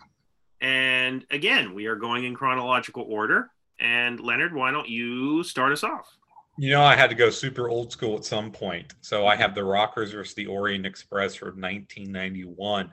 [0.60, 3.50] And again, we are going in chronological order.
[3.80, 6.17] And Leonard, why don't you start us off?
[6.60, 8.94] You know, I had to go super old school at some point.
[9.00, 12.92] So I have the Rockers versus the Orient Express from 1991.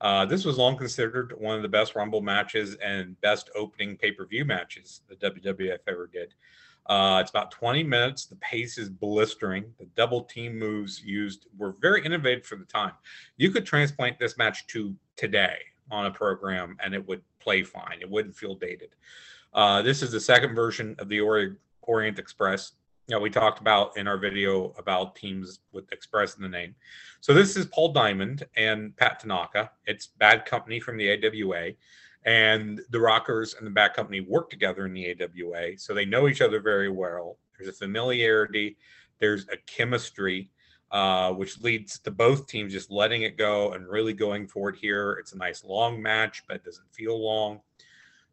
[0.00, 4.10] Uh, this was long considered one of the best Rumble matches and best opening pay
[4.10, 6.34] per view matches the WWF ever did.
[6.86, 8.26] Uh, it's about 20 minutes.
[8.26, 9.72] The pace is blistering.
[9.78, 12.92] The double team moves used were very innovative for the time.
[13.36, 15.58] You could transplant this match to today
[15.92, 17.98] on a program and it would play fine.
[18.00, 18.96] It wouldn't feel dated.
[19.54, 22.72] Uh, this is the second version of the Ori- Orient Express
[23.08, 26.74] you we talked about in our video about teams with Express in the name.
[27.20, 29.70] So this is Paul Diamond and Pat Tanaka.
[29.84, 31.72] It's Bad Company from the AWA,
[32.24, 36.26] and the Rockers and the Bad Company work together in the AWA, so they know
[36.26, 37.38] each other very well.
[37.56, 38.76] There's a familiarity,
[39.20, 40.50] there's a chemistry,
[40.90, 44.76] uh, which leads to both teams just letting it go and really going for it
[44.76, 45.12] here.
[45.20, 47.60] It's a nice long match, but it doesn't feel long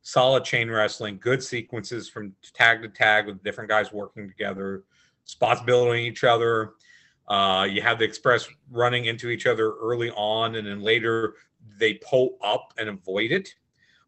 [0.03, 4.83] solid chain wrestling, good sequences from tag to tag with different guys working together,
[5.25, 6.73] spots building each other.
[7.27, 11.35] Uh, you have the Express running into each other early on, and then later
[11.77, 13.55] they pull up and avoid it.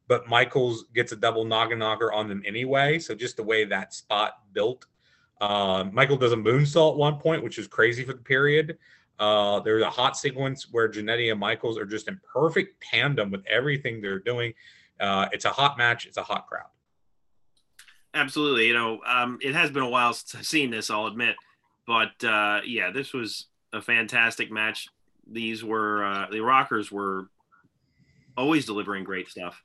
[0.08, 3.00] But Michaels gets a double noggin knocker on them anyway.
[3.00, 4.86] So just the way that spot built.
[5.42, 8.78] Uh, Michael does a moonsault at one point, which is crazy for the period.
[9.18, 13.46] Uh, there's a hot sequence where Jannetty and Michaels are just in perfect tandem with
[13.48, 14.54] everything they're doing.
[15.00, 16.06] Uh, it's a hot match.
[16.06, 16.70] It's a hot crowd.
[18.14, 18.68] Absolutely.
[18.68, 21.36] You know, um, it has been a while since I've seen this, I'll admit.
[21.86, 24.88] But uh, yeah, this was a fantastic match.
[25.30, 27.30] These were, uh, the Rockers were
[28.38, 29.62] always delivering great stuff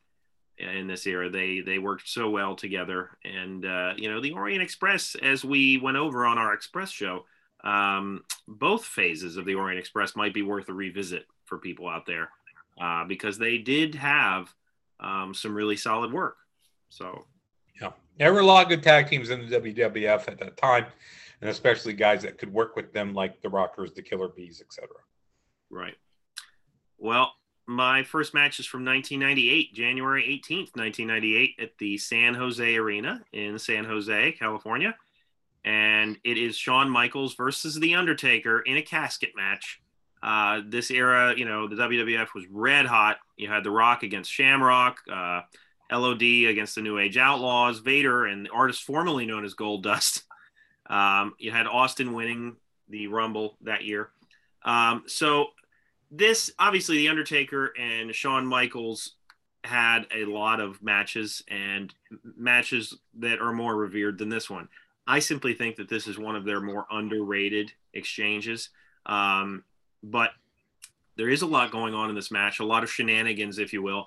[0.59, 1.31] in this era.
[1.31, 3.11] They they worked so well together.
[3.25, 7.25] And, uh, you know, the Orient Express, as we went over on our Express show,
[7.63, 12.07] um, both phases of the Orient Express might be worth a revisit for people out
[12.07, 12.31] there
[12.81, 14.53] uh, because they did have
[15.01, 16.37] um, some really solid work.
[16.89, 17.27] So
[17.81, 20.87] Yeah, there were a lot of good tag teams in the WWF at that time,
[21.41, 24.89] and especially guys that could work with them, like the Rockers, the Killer Bees, etc.
[25.71, 25.97] Right.
[26.99, 27.33] Well,
[27.67, 33.59] my first match is from 1998, January 18th, 1998, at the San Jose Arena in
[33.59, 34.95] San Jose, California.
[35.65, 39.81] And it is Shawn Michaels versus The Undertaker in a casket match.
[40.23, 43.19] Uh, this era, you know, the WWF was red hot.
[43.37, 45.43] You had The Rock against Shamrock, uh,
[45.91, 50.23] LOD against the New Age Outlaws, Vader, and the artist formerly known as Goldust.
[50.91, 52.57] Um, you had Austin winning
[52.89, 54.11] the Rumble that year.
[54.65, 55.51] Um, so
[56.11, 59.15] this obviously the Undertaker and Shawn Michaels
[59.63, 61.95] had a lot of matches and
[62.37, 64.69] matches that are more revered than this one.
[65.07, 68.71] I simply think that this is one of their more underrated exchanges.
[69.07, 69.65] Um,
[70.03, 70.31] but
[71.17, 73.83] there is a lot going on in this match, a lot of shenanigans, if you
[73.83, 74.07] will.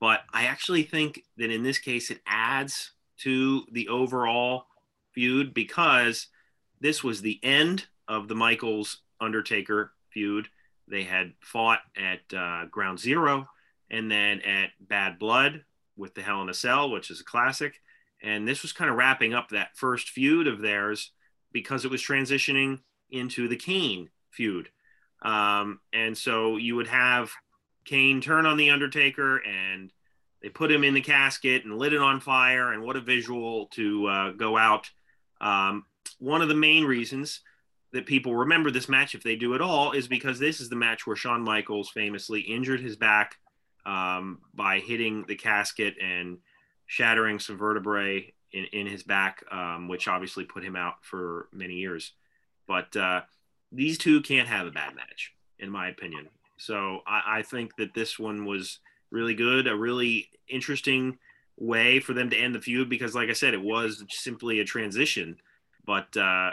[0.00, 4.66] But I actually think that in this case, it adds to the overall
[5.12, 6.28] feud because
[6.80, 10.48] this was the end of the Michaels Undertaker feud.
[10.88, 13.48] They had fought at uh, Ground Zero
[13.90, 15.64] and then at Bad Blood
[15.96, 17.80] with the Hell in a Cell, which is a classic.
[18.22, 21.12] And this was kind of wrapping up that first feud of theirs
[21.52, 22.80] because it was transitioning
[23.10, 24.70] into the Kane feud.
[25.24, 27.32] Um, and so you would have
[27.84, 29.90] Kane turn on the Undertaker and
[30.42, 32.72] they put him in the casket and lit it on fire.
[32.72, 34.90] And what a visual to uh, go out.
[35.40, 35.86] Um,
[36.18, 37.40] one of the main reasons
[37.92, 40.76] that people remember this match, if they do at all, is because this is the
[40.76, 43.36] match where Shawn Michaels famously injured his back
[43.86, 46.38] um, by hitting the casket and
[46.86, 51.74] shattering some vertebrae in, in his back, um, which obviously put him out for many
[51.74, 52.12] years.
[52.66, 53.22] But uh,
[53.74, 56.28] these two can't have a bad match, in my opinion.
[56.56, 58.78] So I, I think that this one was
[59.10, 61.18] really good, a really interesting
[61.58, 64.64] way for them to end the feud because, like I said, it was simply a
[64.64, 65.36] transition.
[65.86, 66.52] But uh,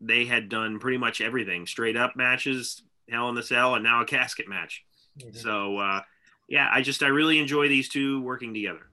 [0.00, 4.02] they had done pretty much everything straight up matches, Hell in the Cell, and now
[4.02, 4.84] a casket match.
[5.18, 5.36] Mm-hmm.
[5.36, 6.00] So, uh,
[6.48, 8.88] yeah, I just, I really enjoy these two working together.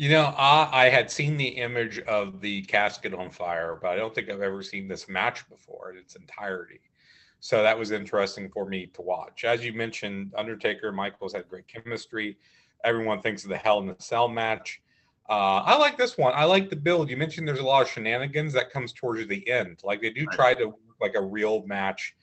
[0.00, 3.96] You know, I, I, had seen the image of the casket on fire, but I
[3.96, 6.80] don't think I've ever seen this match before in its entirety.
[7.40, 9.44] So that was interesting for me to watch.
[9.44, 12.38] As you mentioned, Undertaker Michaels had great chemistry.
[12.82, 14.80] Everyone thinks of the Hell in the Cell match.
[15.28, 16.32] Uh, I like this one.
[16.34, 17.10] I like the build.
[17.10, 19.80] You mentioned there's a lot of shenanigans that comes towards the end.
[19.84, 22.14] Like they do try to like a real match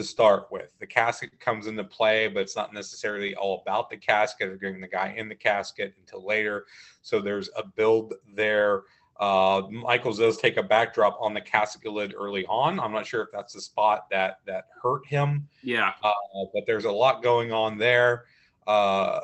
[0.00, 0.70] to start with.
[0.80, 4.80] The casket comes into play, but it's not necessarily all about the casket or getting
[4.80, 6.66] the guy in the casket until later.
[7.02, 8.82] So there's a build there.
[9.18, 12.80] Uh, Michaels does take a backdrop on the casket lid early on.
[12.80, 15.46] I'm not sure if that's the spot that that hurt him.
[15.62, 15.92] Yeah.
[16.02, 16.12] Uh,
[16.54, 18.24] but there's a lot going on there.
[18.66, 19.20] Uh,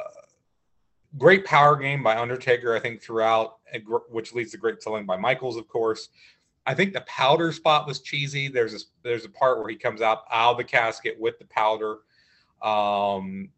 [1.17, 3.57] great power game by Undertaker, I think, throughout,
[4.11, 6.11] which leads to great selling by Michaels, of course.
[6.67, 8.49] I think the powder spot was cheesy.
[8.49, 11.45] There's a there's a part where he comes out out of the casket with the
[11.47, 11.99] powder.
[12.63, 13.51] Um,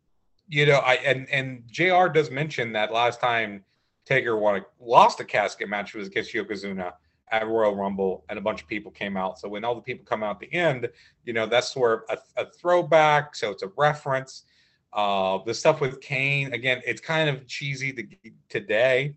[0.49, 3.65] you know, I and and JR does mention that last time
[4.05, 6.93] Taker won a, lost a casket match was against Yokozuna
[7.31, 9.39] at Royal Rumble, and a bunch of people came out.
[9.39, 10.89] So when all the people come out at the end,
[11.25, 13.35] you know, that's sort of a, a throwback.
[13.35, 14.45] So it's a reference.
[14.93, 18.07] Uh, the stuff with Kane, again, it's kind of cheesy to,
[18.49, 19.15] today,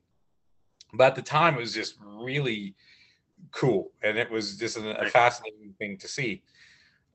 [0.93, 2.75] but at the time it was just really
[3.51, 6.43] cool, and it was just a, a fascinating thing to see.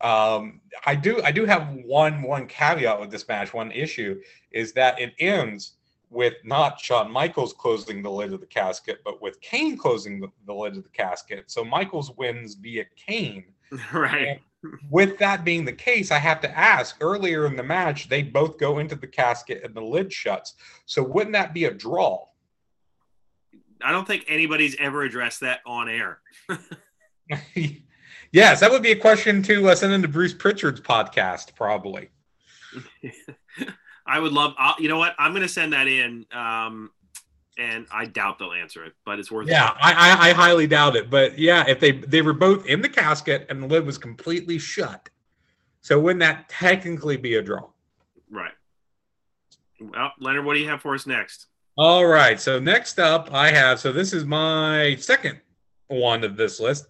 [0.00, 3.54] Um, I do I do have one one caveat with this match.
[3.54, 5.76] One issue is that it ends
[6.10, 10.28] with not Shawn Michaels closing the lid of the casket, but with Kane closing the,
[10.46, 11.50] the lid of the casket.
[11.50, 13.46] So Michaels wins via Kane.
[13.92, 14.28] Right.
[14.28, 14.40] And
[14.90, 18.58] with that being the case, I have to ask earlier in the match, they both
[18.58, 20.54] go into the casket and the lid shuts.
[20.86, 22.26] So wouldn't that be a draw?
[23.82, 26.20] I don't think anybody's ever addressed that on air.
[28.32, 32.10] yes, that would be a question to uh, send into Bruce Pritchard's podcast, probably.
[34.06, 34.54] I would love.
[34.58, 35.14] I'll, you know what?
[35.18, 36.26] I'm going to send that in.
[36.32, 36.90] Um,
[37.58, 39.48] and I doubt they'll answer it, but it's worth.
[39.48, 41.08] Yeah, I, I, I highly doubt it.
[41.08, 44.58] But yeah, if they they were both in the casket and the lid was completely
[44.58, 45.08] shut,
[45.80, 47.68] so wouldn't that technically be a draw?
[48.30, 48.52] Right.
[49.80, 51.46] Well, Leonard, what do you have for us next?
[51.78, 52.40] All right.
[52.40, 53.78] So next up, I have.
[53.78, 55.38] So this is my second
[55.88, 56.86] one of this list,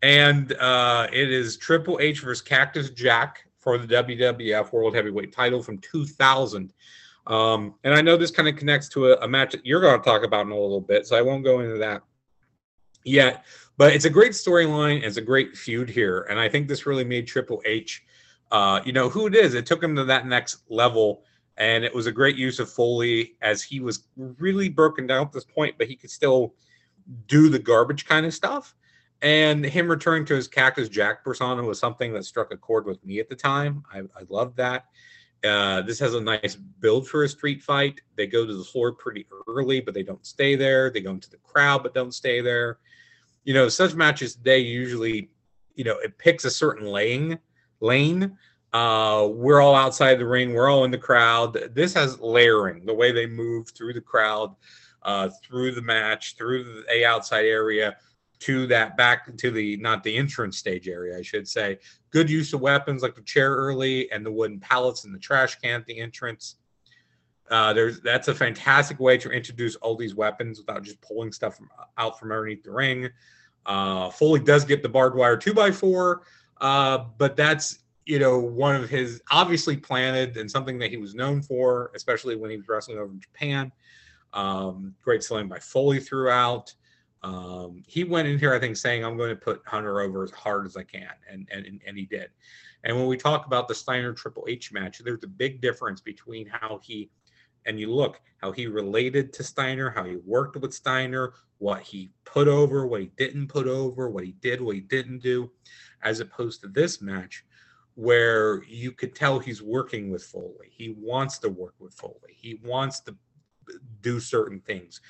[0.00, 5.62] and uh, it is Triple H versus Cactus Jack for the WWF World Heavyweight Title
[5.62, 6.72] from 2000.
[7.26, 10.00] Um, and I know this kind of connects to a, a match that you're going
[10.00, 12.00] to talk about in a little bit, so I won't go into that
[13.04, 13.44] yet.
[13.76, 15.02] But it's a great storyline.
[15.02, 18.02] It's a great feud here, and I think this really made Triple H,
[18.50, 19.52] uh, you know, who it is.
[19.52, 21.24] It took him to that next level,
[21.60, 25.32] and it was a great use of Foley as he was really broken down at
[25.32, 26.54] this point, but he could still
[27.28, 28.74] do the garbage kind of stuff.
[29.20, 33.04] And him returning to his Cactus Jack persona was something that struck a chord with
[33.04, 33.84] me at the time.
[33.92, 34.86] I, I loved that.
[35.44, 38.00] Uh, this has a nice build for a street fight.
[38.16, 40.88] They go to the floor pretty early, but they don't stay there.
[40.88, 42.78] They go into the crowd, but don't stay there.
[43.44, 45.28] You know, such matches today usually,
[45.74, 47.38] you know, it picks a certain lane.
[47.80, 48.38] Lane.
[48.72, 50.54] Uh, we're all outside the ring.
[50.54, 51.74] We're all in the crowd.
[51.74, 52.86] This has layering.
[52.86, 54.54] The way they move through the crowd,
[55.02, 57.96] uh, through the match, through the outside area
[58.40, 61.78] to that back to the not the entrance stage area, I should say.
[62.10, 65.56] Good use of weapons like the chair early and the wooden pallets and the trash
[65.56, 66.56] can at the entrance.
[67.50, 71.56] Uh, there's that's a fantastic way to introduce all these weapons without just pulling stuff
[71.56, 73.08] from, out from underneath the ring.
[73.66, 76.22] Uh, Foley does get the barbed wire two by four,
[76.60, 81.14] uh, but that's you know one of his obviously planted and something that he was
[81.14, 83.72] known for, especially when he was wrestling over in Japan.
[84.32, 86.72] Um, great selling by Foley throughout.
[87.22, 90.30] Um, he went in here, I think, saying, I'm going to put Hunter over as
[90.30, 91.10] hard as I can.
[91.30, 92.30] And, and, and he did.
[92.84, 96.46] And when we talk about the Steiner Triple H match, there's a big difference between
[96.46, 97.10] how he,
[97.66, 102.10] and you look, how he related to Steiner, how he worked with Steiner, what he
[102.24, 105.50] put over, what he didn't put over, what he did, what he didn't do,
[106.02, 107.44] as opposed to this match
[108.00, 110.70] where you could tell he's working with Foley.
[110.70, 112.34] He wants to work with Foley.
[112.34, 113.14] He wants to
[114.00, 115.02] do certain things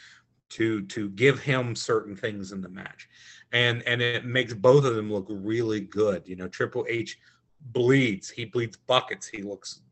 [0.51, 3.09] to to give him certain things in the match.
[3.53, 6.27] And and it makes both of them look really good.
[6.27, 7.17] You know triple h
[7.61, 8.29] bleeds.
[8.29, 9.29] He bleeds buckets.
[9.29, 9.83] He looks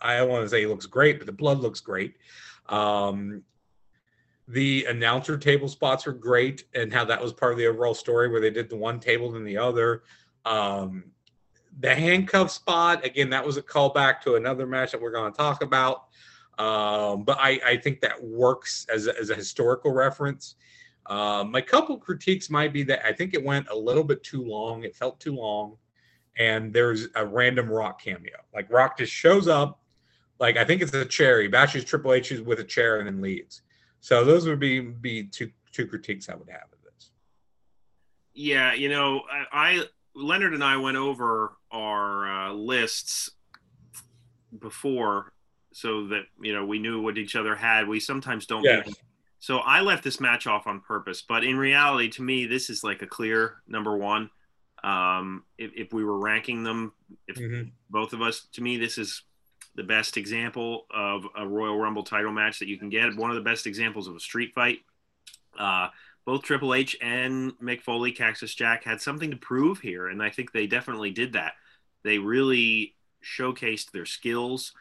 [0.00, 2.16] i don't want to say he looks great but the blood looks great.
[2.68, 3.42] Um
[4.48, 8.28] the announcer table spots are great and how that was part of the overall story
[8.28, 10.02] where they did the one table than the other.
[10.44, 11.04] Um
[11.80, 15.36] the handcuff spot again that was a callback to another match that we're going to
[15.36, 16.08] talk about
[16.58, 20.56] um, but I, I think that works as a, as a historical reference.
[21.06, 24.44] Um, my couple critiques might be that I think it went a little bit too
[24.44, 24.82] long.
[24.82, 25.76] It felt too long,
[26.36, 28.36] and there's a random Rock cameo.
[28.52, 29.80] Like Rock just shows up,
[30.40, 31.40] like I think it's a chair.
[31.40, 33.62] He bashes Triple H with a chair and then leaves.
[34.00, 37.12] So those would be be two two critiques I would have of this.
[38.34, 43.30] Yeah, you know, I, I Leonard and I went over our uh, lists
[44.58, 45.32] before
[45.72, 47.86] so that you know we knew what each other had.
[47.86, 48.64] We sometimes don't.
[48.64, 48.90] Yes.
[49.40, 52.82] So I left this match off on purpose, but in reality, to me, this is
[52.82, 54.30] like a clear number one.
[54.82, 56.92] Um, if, if we were ranking them,
[57.28, 57.68] if mm-hmm.
[57.88, 59.22] both of us, to me, this is
[59.76, 63.16] the best example of a Royal Rumble title match that you can get.
[63.16, 64.78] One of the best examples of a street fight.
[65.56, 65.88] Uh,
[66.28, 70.28] both Triple H and Mick Foley, Cactus Jack had something to prove here, and I
[70.28, 71.54] think they definitely did that.
[72.02, 74.74] They really showcased their skills.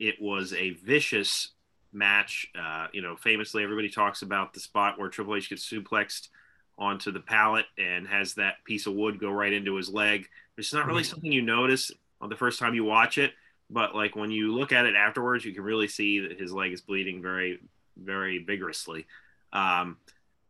[0.00, 1.50] It was a vicious
[1.92, 2.48] match.
[2.60, 6.30] Uh, you know, famously, everybody talks about the spot where Triple H gets suplexed
[6.76, 10.26] onto the pallet and has that piece of wood go right into his leg.
[10.56, 11.10] It's not really mm-hmm.
[11.10, 13.34] something you notice on the first time you watch it,
[13.70, 16.72] but like when you look at it afterwards, you can really see that his leg
[16.72, 17.60] is bleeding very,
[17.96, 19.06] very vigorously.
[19.52, 19.98] Um,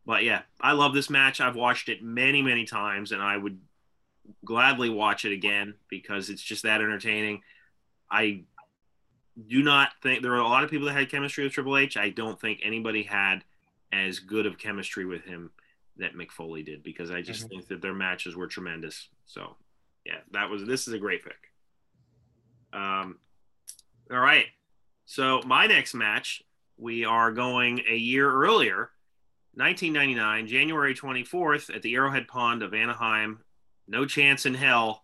[0.09, 1.39] but yeah, I love this match.
[1.39, 3.59] I've watched it many, many times, and I would
[4.43, 7.43] gladly watch it again because it's just that entertaining.
[8.09, 8.41] I
[9.47, 11.95] do not think there were a lot of people that had chemistry with Triple H.
[11.95, 13.43] I don't think anybody had
[13.93, 15.51] as good of chemistry with him
[15.97, 17.49] that Mick Foley did because I just mm-hmm.
[17.49, 19.09] think that their matches were tremendous.
[19.27, 19.57] So,
[20.07, 21.51] yeah, that was this is a great pick.
[22.73, 23.19] Um,
[24.09, 24.47] all right.
[25.05, 26.41] So my next match,
[26.79, 28.89] we are going a year earlier,
[29.55, 33.39] 1999, January 24th, at the Arrowhead Pond of Anaheim.
[33.87, 35.03] No chance in hell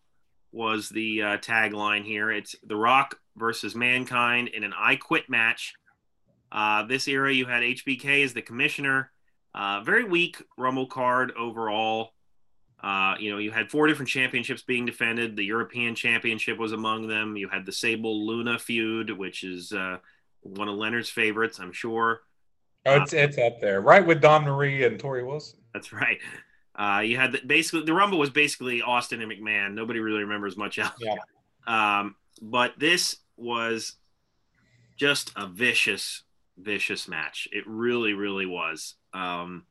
[0.52, 2.32] was the uh, tagline here.
[2.32, 5.74] It's The Rock versus Mankind in an I Quit match.
[6.52, 9.12] Uh, this era, you had HBK as the commissioner.
[9.54, 12.12] Uh, very weak Rumble card overall.
[12.82, 15.36] Uh, you know, you had four different championships being defended.
[15.36, 17.36] The European Championship was among them.
[17.36, 19.98] You had the Sable Luna feud, which is uh,
[20.42, 22.22] one of Leonard's favorites, I'm sure.
[22.86, 25.60] Oh, it's, it's up there, right with Dawn Marie and Torrie Wilson.
[25.74, 26.20] That's right.
[26.76, 29.74] Uh, you had the, basically the Rumble was basically Austin and McMahon.
[29.74, 30.94] Nobody really remembers much else.
[31.00, 31.16] Yeah.
[31.66, 33.94] Um, but this was
[34.98, 36.24] just a vicious,
[36.58, 37.48] vicious match.
[37.52, 38.96] It really, really was.
[39.14, 39.66] Um,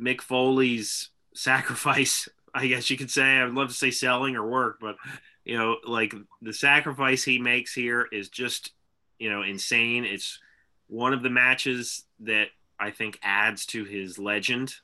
[0.00, 3.40] Mick Foley's sacrifice, I guess you could say.
[3.40, 4.96] I'd love to say selling or work, but
[5.44, 8.72] you know, like the sacrifice he makes here is just,
[9.18, 10.04] you know, insane.
[10.04, 10.38] It's
[10.88, 12.48] one of the matches that
[12.80, 14.74] I think adds to his legend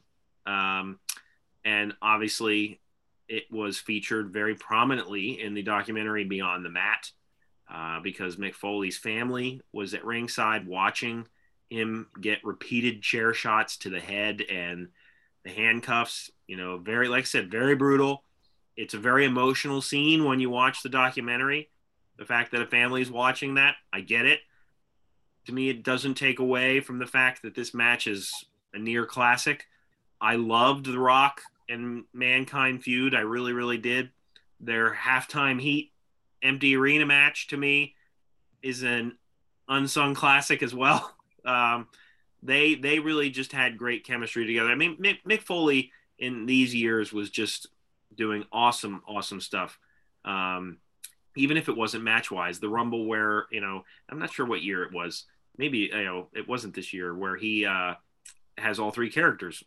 [0.46, 0.98] um,
[1.64, 2.80] and obviously,
[3.28, 7.10] it was featured very prominently in the documentary Beyond the Mat
[7.72, 11.26] uh, because Mick Foley's family was at ringside watching
[11.70, 14.88] him get repeated chair shots to the head and
[15.44, 16.30] the handcuffs.
[16.46, 18.22] You know, very, like I said, very brutal.
[18.76, 21.70] It's a very emotional scene when you watch the documentary.
[22.18, 24.40] The fact that a family is watching that, I get it.
[25.46, 29.04] To me, it doesn't take away from the fact that this match is a near
[29.06, 29.66] classic.
[30.20, 33.14] I loved The Rock and Mankind feud.
[33.14, 34.10] I really, really did.
[34.60, 35.92] Their halftime heat
[36.42, 37.94] empty arena match to me
[38.62, 39.16] is an
[39.68, 41.10] unsung classic as well.
[41.46, 41.88] Um,
[42.42, 44.70] they they really just had great chemistry together.
[44.70, 47.66] I mean, Mick, Mick, Foley in these years was just
[48.16, 49.78] doing awesome, awesome stuff.
[50.24, 50.78] Um,
[51.36, 54.62] even if it wasn't match wise, the Rumble where you know I'm not sure what
[54.62, 55.26] year it was.
[55.56, 57.94] Maybe you know it wasn't this year where he uh,
[58.58, 59.62] has all three characters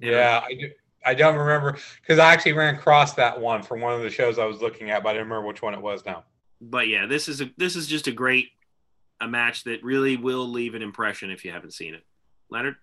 [0.00, 0.70] yeah, I, do,
[1.04, 4.38] I don't remember because I actually ran across that one from one of the shows
[4.38, 6.24] I was looking at, but I didn't remember which one it was now.
[6.60, 8.50] But yeah, this is a this is just a great
[9.20, 12.04] a match that really will leave an impression if you haven't seen it.
[12.50, 12.76] Leonard.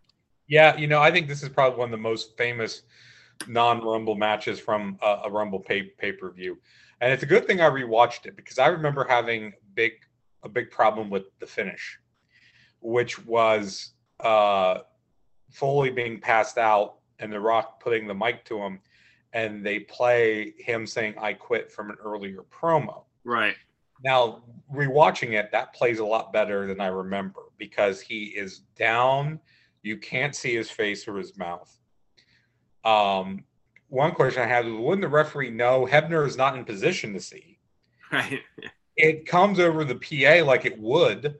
[0.47, 2.81] Yeah, you know, I think this is probably one of the most famous
[3.47, 6.57] non-Rumble matches from a, a Rumble pay pay per view,
[7.01, 9.93] and it's a good thing I rewatched it because I remember having big
[10.43, 11.99] a big problem with the finish,
[12.81, 14.79] which was uh,
[15.51, 18.79] Foley being passed out and The Rock putting the mic to him,
[19.33, 23.03] and they play him saying "I quit" from an earlier promo.
[23.23, 23.55] Right.
[24.03, 29.39] Now, rewatching it, that plays a lot better than I remember because he is down.
[29.83, 31.77] You can't see his face or his mouth.
[32.85, 33.43] Um,
[33.89, 37.19] one question I had was wouldn't the referee know Hebner is not in position to
[37.19, 37.57] see?
[38.11, 38.39] Right.
[38.97, 41.37] It comes over the PA like it would.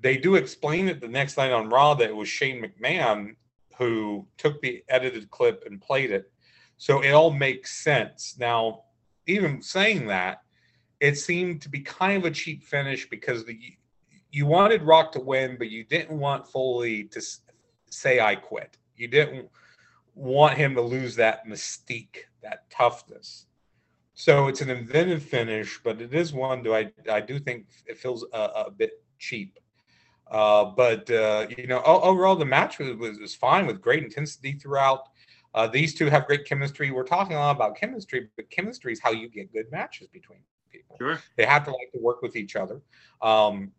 [0.00, 3.36] They do explain it the next night on Raw that it was Shane McMahon
[3.78, 6.30] who took the edited clip and played it.
[6.78, 8.36] So it all makes sense.
[8.38, 8.84] Now,
[9.26, 10.42] even saying that,
[11.00, 13.58] it seemed to be kind of a cheap finish because the
[14.30, 17.22] you wanted Rock to win, but you didn't want Foley to
[17.88, 18.76] say I quit.
[18.96, 19.48] You didn't
[20.14, 23.46] want him to lose that mystique, that toughness.
[24.14, 27.98] So it's an inventive finish, but it is one do I I do think it
[27.98, 29.58] feels a, a bit cheap.
[30.30, 34.52] Uh, but uh, you know, overall the match was, was, was fine with great intensity
[34.52, 35.08] throughout.
[35.54, 36.90] Uh, these two have great chemistry.
[36.90, 40.40] We're talking a lot about chemistry, but chemistry is how you get good matches between
[40.70, 40.96] people.
[41.00, 41.20] Sure.
[41.36, 42.82] They have to like to work with each other.
[43.22, 43.72] Um,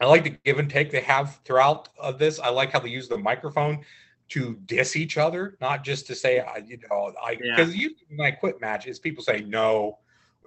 [0.00, 2.40] I like the give and take they have throughout of this.
[2.40, 3.84] I like how they use the microphone
[4.30, 7.82] to diss each other, not just to say, you know, I because yeah.
[7.82, 9.98] usually when I quit matches, people say no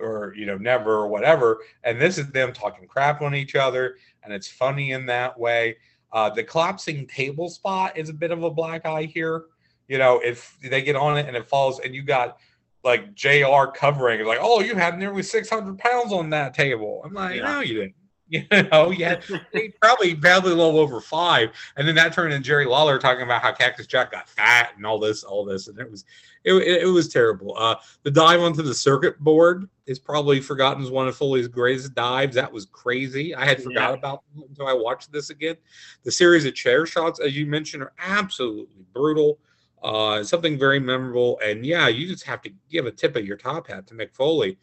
[0.01, 3.97] or you know never or whatever, and this is them talking crap on each other,
[4.23, 5.77] and it's funny in that way.
[6.13, 9.45] Uh, the collapsing table spot is a bit of a black eye here.
[9.87, 12.37] You know, if they get on it and it falls, and you got
[12.83, 17.01] like JR covering, like, oh, you had nearly 600 pounds on that table.
[17.05, 17.43] I'm like, yeah.
[17.43, 17.95] no, you didn't.
[18.51, 19.19] You know, yeah,
[19.81, 23.41] probably probably a little over five, and then that turned into Jerry Lawler talking about
[23.41, 26.05] how Cactus Jack got fat and all this, all this, and it was
[26.45, 27.57] it, it, it was terrible.
[27.57, 31.93] Uh, the dive onto the circuit board is probably forgotten as one of Foley's greatest
[31.93, 32.33] dives.
[32.35, 33.35] That was crazy.
[33.35, 33.97] I had forgot yeah.
[33.97, 35.57] about until I watched this again.
[36.03, 39.39] The series of chair shots, as you mentioned, are absolutely brutal.
[39.83, 43.35] Uh, something very memorable, and yeah, you just have to give a tip of your
[43.35, 44.57] top hat to Mick Foley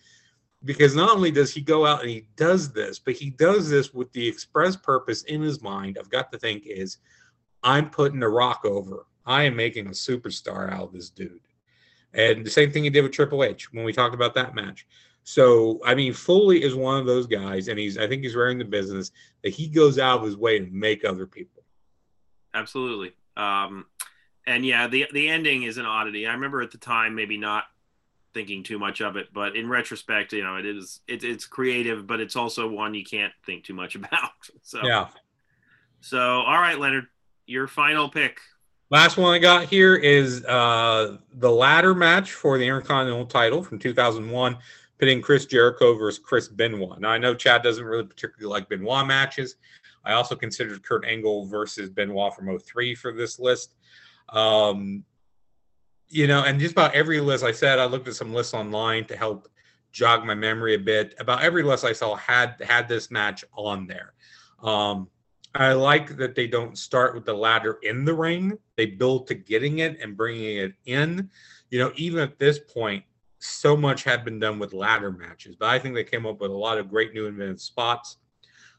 [0.65, 3.95] because not only does he go out and he does this, but he does this
[3.95, 5.97] with the express purpose in his mind.
[5.99, 6.99] I've got to think is,
[7.63, 9.07] I'm putting the rock over.
[9.25, 11.41] I am making a superstar out of this dude.
[12.15, 14.87] And the same thing he did with Triple H when we talked about that match.
[15.23, 18.59] So, I mean, Foley is one of those guys, and he's, I think he's wearing
[18.59, 19.13] the business
[19.45, 21.63] that he goes out of his way to make other people.
[22.55, 23.13] Absolutely.
[23.37, 23.85] Um,
[24.47, 26.27] and yeah, the, the ending is an oddity.
[26.27, 27.65] I remember at the time, maybe not
[28.39, 32.07] thinking too much of it, but in retrospect, you know, it is it, it's creative,
[32.07, 34.31] but it's also one you can't think too much about.
[34.63, 35.09] So yeah.
[36.01, 37.07] So all right, Leonard,
[37.47, 38.39] your final pick.
[38.91, 43.81] Last one I got here is uh, the ladder match for the Intercontinental title from
[43.81, 44.57] 2001,
[44.99, 47.01] pitting Chris Jericho versus Chris Benoit.
[47.01, 49.57] Now I know Chad doesn't really particularly like Benoit matches.
[50.05, 53.75] I also considered Kurt Angle versus Benoit from 03 for this list.
[54.29, 55.03] Um,
[56.09, 59.05] you know, and just about every list I said, I looked at some lists online
[59.07, 59.49] to help
[59.93, 61.15] jog my memory a bit.
[61.19, 64.15] About every list I saw had had this match on there.
[64.63, 65.09] Um,
[65.55, 69.35] I like that they don't start with the ladder in the ring; they build to
[69.35, 71.31] getting it and bringing it in.
[71.71, 73.05] You know, even at this point,
[73.39, 76.51] so much had been done with ladder matches, but I think they came up with
[76.51, 78.19] a lot of great new invented spots.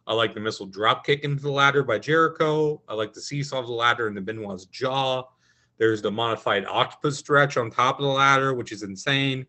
[0.07, 2.81] I like the missile drop kick into the ladder by Jericho.
[2.87, 5.23] I like the seesaw of the ladder into Benoit's jaw.
[5.79, 9.47] There's the modified octopus stretch on top of the ladder, which is insane.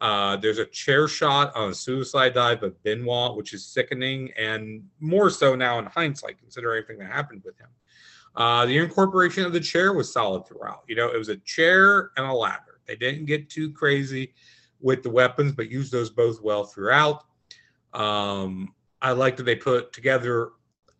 [0.00, 4.84] Uh, there's a chair shot on a suicide dive of Benoit, which is sickening, and
[5.00, 7.68] more so now in hindsight, considering everything that happened with him.
[8.36, 10.82] Uh, the incorporation of the chair was solid throughout.
[10.86, 12.80] You know, it was a chair and a ladder.
[12.86, 14.34] They didn't get too crazy
[14.80, 17.24] with the weapons, but used those both well throughout.
[17.92, 20.50] Um, I like that they put together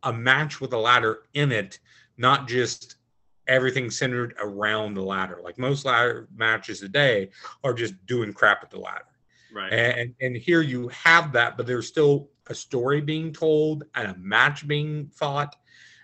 [0.03, 1.79] a match with a ladder in it,
[2.16, 2.97] not just
[3.49, 5.40] everything centered around the ladder.
[5.42, 7.30] Like most ladder matches today
[7.64, 9.05] are just doing crap at the ladder.
[9.53, 9.72] Right.
[9.72, 14.18] And and here you have that, but there's still a story being told and a
[14.18, 15.57] match being fought.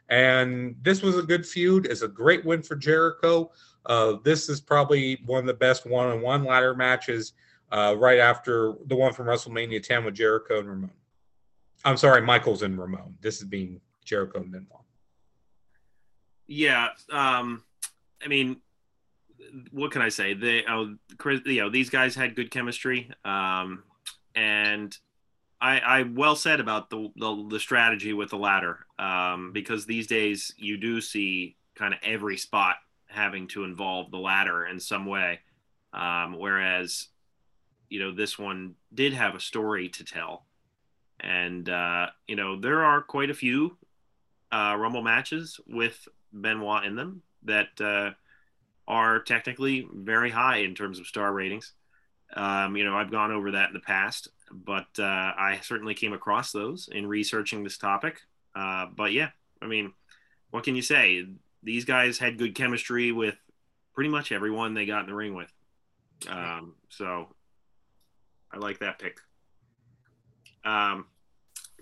[0.08, 1.86] And this was a good feud.
[1.86, 3.50] It's a great win for Jericho.
[3.86, 7.32] Uh, this is probably one of the best one-on-one ladder matches,
[7.70, 10.90] uh, right after the one from WrestleMania 10 with Jericho and Ramon.
[11.84, 13.16] I'm sorry, Michaels and Ramon.
[13.20, 14.83] This is being Jericho and Benoit.
[16.46, 17.62] Yeah, um,
[18.22, 18.60] I mean,
[19.70, 20.34] what can I say?
[20.34, 23.82] They, oh, Chris, you know, these guys had good chemistry, um,
[24.34, 24.96] and
[25.60, 30.06] I, I well said about the, the, the strategy with the ladder, um, because these
[30.06, 32.76] days you do see kind of every spot
[33.06, 35.40] having to involve the ladder in some way.
[35.92, 37.08] Um, whereas,
[37.88, 40.46] you know, this one did have a story to tell.
[41.20, 43.76] And, uh, you know, there are quite a few
[44.52, 48.10] uh, Rumble matches with Benoit in them that uh,
[48.86, 51.72] are technically very high in terms of star ratings.
[52.34, 56.12] Um, you know, I've gone over that in the past, but uh, I certainly came
[56.12, 58.20] across those in researching this topic.
[58.54, 59.30] Uh, but yeah,
[59.62, 59.92] I mean,
[60.50, 61.26] what can you say?
[61.62, 63.36] These guys had good chemistry with
[63.94, 65.52] pretty much everyone they got in the ring with.
[66.28, 67.28] Um, so
[68.52, 69.18] I like that pick.
[70.64, 71.06] Um,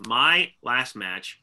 [0.06, 1.41] my last match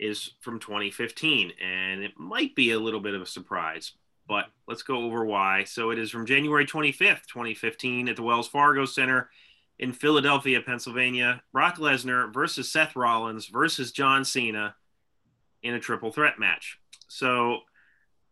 [0.00, 3.92] is from 2015, and it might be a little bit of a surprise,
[4.26, 5.64] but let's go over why.
[5.64, 9.28] So it is from January 25th, 2015, at the Wells Fargo Center
[9.78, 11.42] in Philadelphia, Pennsylvania.
[11.52, 14.74] Brock Lesnar versus Seth Rollins versus John Cena
[15.62, 16.78] in a triple threat match.
[17.08, 17.58] So,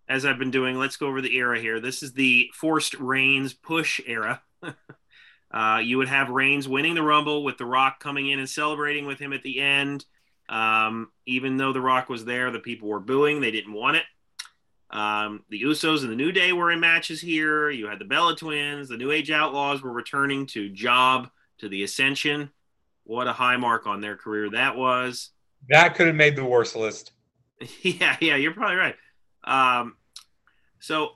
[0.09, 1.81] as I've been doing, let's go over the era here.
[1.81, 4.41] This is the forced Reigns push era.
[5.51, 9.05] uh, you would have Reigns winning the Rumble with The Rock coming in and celebrating
[9.05, 10.07] with him at the end.
[10.49, 13.41] Um, even though The Rock was there, the people were booing.
[13.41, 14.05] They didn't want it.
[14.91, 17.69] Um, the Usos and the New Day were in matches here.
[17.71, 18.89] You had the Bella Twins.
[18.89, 21.29] The New Age Outlaws were returning to Job
[21.59, 22.51] to the Ascension.
[23.05, 25.31] What a high mark on their career that was.
[25.69, 27.13] That could have made the worst list.
[27.83, 28.95] yeah, yeah, you're probably right.
[29.45, 29.97] Um,
[30.79, 31.13] so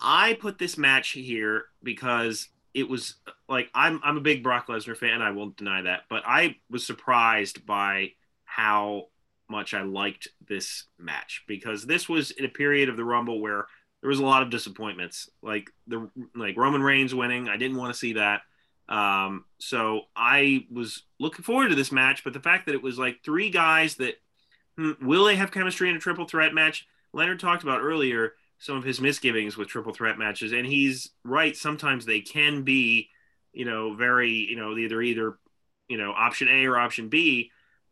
[0.00, 3.16] I put this match here because it was
[3.48, 5.22] like I'm I'm a big Brock Lesnar fan.
[5.22, 8.12] I won't deny that, but I was surprised by
[8.54, 9.04] how
[9.50, 13.66] much I liked this match because this was in a period of the Rumble where
[14.00, 15.28] there was a lot of disappointments.
[15.42, 18.42] Like the like Roman Reigns winning, I didn't want to see that.
[18.88, 22.98] Um, so I was looking forward to this match, but the fact that it was
[22.98, 24.14] like three guys that
[24.76, 26.86] hmm, will they have chemistry in a triple threat match?
[27.12, 31.56] Leonard talked about earlier some of his misgivings with triple threat matches, and he's right.
[31.56, 33.08] Sometimes they can be,
[33.52, 35.38] you know, very, you know, either either,
[35.88, 37.50] you know, option A or option B.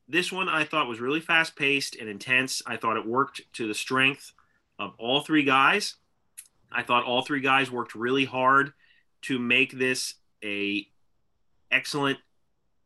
[0.09, 2.63] This one I thought was really fast paced and intense.
[2.67, 4.33] I thought it worked to the strength
[4.79, 5.97] of all three guys.
[6.71, 8.73] I thought all three guys worked really hard
[9.23, 10.87] to make this a
[11.71, 12.19] excellent,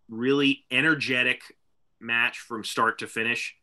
[0.09, 1.43] really energetic
[2.01, 3.57] match from start to finish.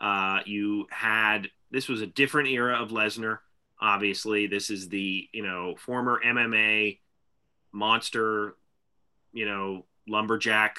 [0.00, 3.38] Uh, you had this was a different era of Lesnar.
[3.80, 6.98] Obviously, this is the you know former MMA
[7.72, 8.56] monster,
[9.32, 10.78] you know lumberjack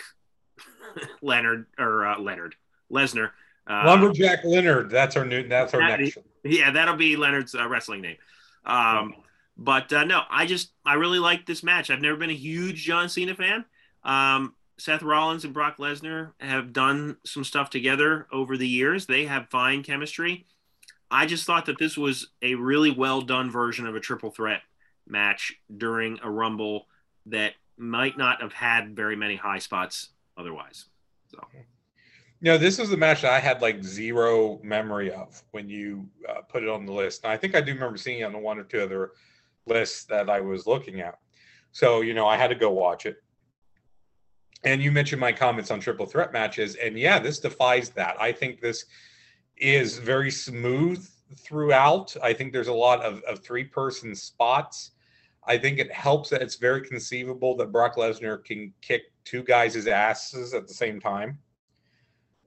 [1.22, 2.55] Leonard or uh, Leonard
[2.91, 3.32] Lesnar.
[3.70, 4.89] Uh, lumberjack Leonard.
[4.89, 5.47] That's our new.
[5.47, 6.18] That's our that, next.
[6.43, 8.18] Yeah, that'll be Leonard's uh, wrestling name.
[8.66, 9.16] Um,
[9.58, 11.89] but uh, no, I just I really like this match.
[11.89, 13.66] I've never been a huge John Cena fan.
[14.03, 19.05] Um, Seth Rollins and Brock Lesnar have done some stuff together over the years.
[19.05, 20.45] They have fine chemistry.
[21.10, 24.62] I just thought that this was a really well done version of a triple threat
[25.08, 26.86] match during a Rumble
[27.28, 30.86] that might not have had very many high spots otherwise.
[31.30, 31.40] So.
[32.40, 36.42] Know, this was the match that I had like zero memory of when you uh,
[36.42, 37.24] put it on the list.
[37.24, 39.14] And I think I do remember seeing it on one or two other
[39.66, 41.18] lists that I was looking at.
[41.72, 43.24] So, you know, I had to go watch it.
[44.64, 46.76] And you mentioned my comments on triple threat matches.
[46.76, 48.20] And yeah, this defies that.
[48.20, 48.86] I think this
[49.58, 51.08] is very smooth
[51.38, 52.16] throughout.
[52.22, 54.92] I think there's a lot of, of three person spots.
[55.48, 59.88] I think it helps that it's very conceivable that Brock Lesnar can kick two guys'
[59.88, 61.39] asses at the same time.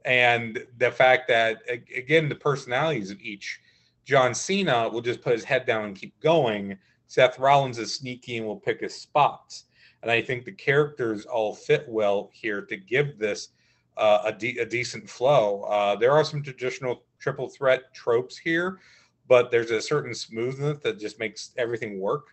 [0.05, 3.61] And the fact that, again, the personalities of each.
[4.05, 6.79] John Cena will just put his head down and keep going
[7.11, 9.65] Seth Rollins is sneaky and will pick his spots.
[10.03, 13.49] And I think the characters all fit well here to give this
[13.97, 15.65] uh, a, de- a, decent flow.
[15.65, 18.79] Uh, there are some traditional triple threat tropes here,
[19.27, 22.29] but there's a certain smoothness that just makes everything work.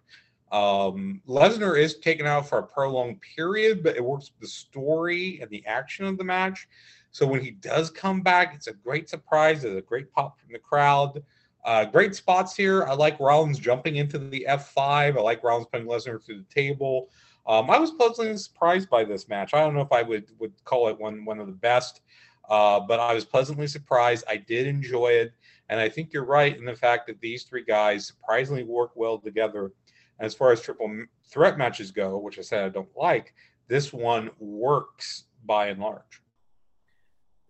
[0.52, 5.40] Um, Lesnar is taken out for a prolonged period, but it works with the story
[5.42, 6.68] and the action of the match.
[7.12, 9.62] So when he does come back, it's a great surprise.
[9.62, 11.24] There's a great pop from the crowd.
[11.66, 12.86] Uh, great spots here.
[12.86, 15.18] I like Rollins jumping into the F5.
[15.18, 17.10] I like Rollins putting Lesnar through the table.
[17.46, 19.54] Um, I was pleasantly surprised by this match.
[19.54, 22.02] I don't know if I would would call it one one of the best,
[22.50, 24.26] uh, but I was pleasantly surprised.
[24.30, 25.34] I did enjoy it,
[25.70, 29.18] and I think you're right in the fact that these three guys surprisingly work well
[29.18, 29.72] together.
[30.20, 33.34] As far as triple threat matches go, which I said I don't like,
[33.68, 36.22] this one works by and large.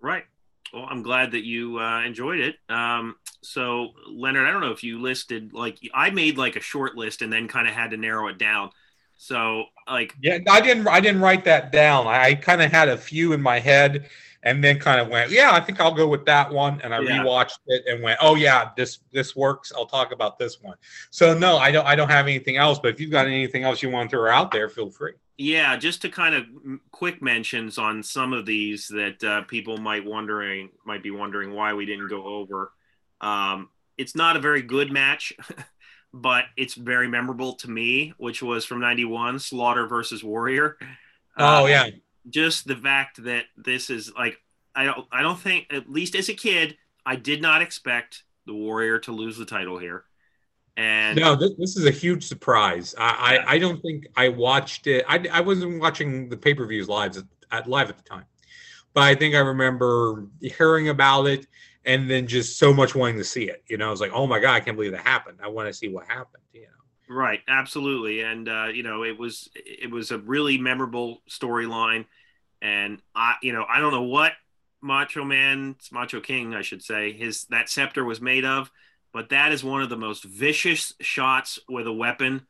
[0.02, 0.26] Right.
[0.74, 2.56] Well, I'm glad that you uh, enjoyed it.
[2.70, 6.96] Um, so, Leonard, I don't know if you listed like I made like a short
[6.96, 8.72] list and then kind of had to narrow it down.
[9.18, 10.88] So like Yeah, I didn't.
[10.88, 12.06] I didn't write that down.
[12.08, 14.10] I, I kind of had a few in my head,
[14.48, 17.00] and then kind of went, "Yeah, I think I'll go with that one." And I
[17.00, 17.20] Yeah.
[17.24, 19.72] rewatched it and went, "Oh yeah, this this works.
[19.76, 20.78] I'll talk about this one."
[21.12, 21.86] So no, I don't.
[21.86, 22.80] I don't have anything else.
[22.80, 25.14] But if you've got anything else you want to throw out there, feel free.
[25.38, 26.46] Yeah, just to kind of
[26.92, 31.74] quick mentions on some of these that uh, people might wondering might be wondering why
[31.74, 32.72] we didn't go over.
[33.22, 35.34] Um, it's not a very good match,
[36.14, 40.78] but it's very memorable to me, which was from '91, Slaughter versus Warrior.
[41.40, 41.90] Oh Uh, yeah,
[42.30, 44.40] just the fact that this is like
[44.76, 48.54] I don't I don't think at least as a kid I did not expect the
[48.54, 50.04] Warrior to lose the title here.
[50.76, 52.94] And no, this, this is a huge surprise.
[52.98, 55.04] I, I I don't think I watched it.
[55.08, 58.26] I I wasn't watching the pay per views live at, at live at the time,
[58.94, 61.48] but I think I remember hearing about it
[61.88, 63.64] and then just so much wanting to see it.
[63.68, 65.40] You know, I was like, oh my god, I can't believe that happened.
[65.42, 66.44] I want to see what happened.
[66.54, 66.68] You know.
[67.16, 72.06] Right, absolutely, and uh, you know it was it was a really memorable storyline,
[72.62, 74.34] and I you know I don't know what
[74.82, 78.72] Macho Man, Macho King, I should say, his that scepter was made of,
[79.14, 82.46] but that is one of the most vicious shots with a weapon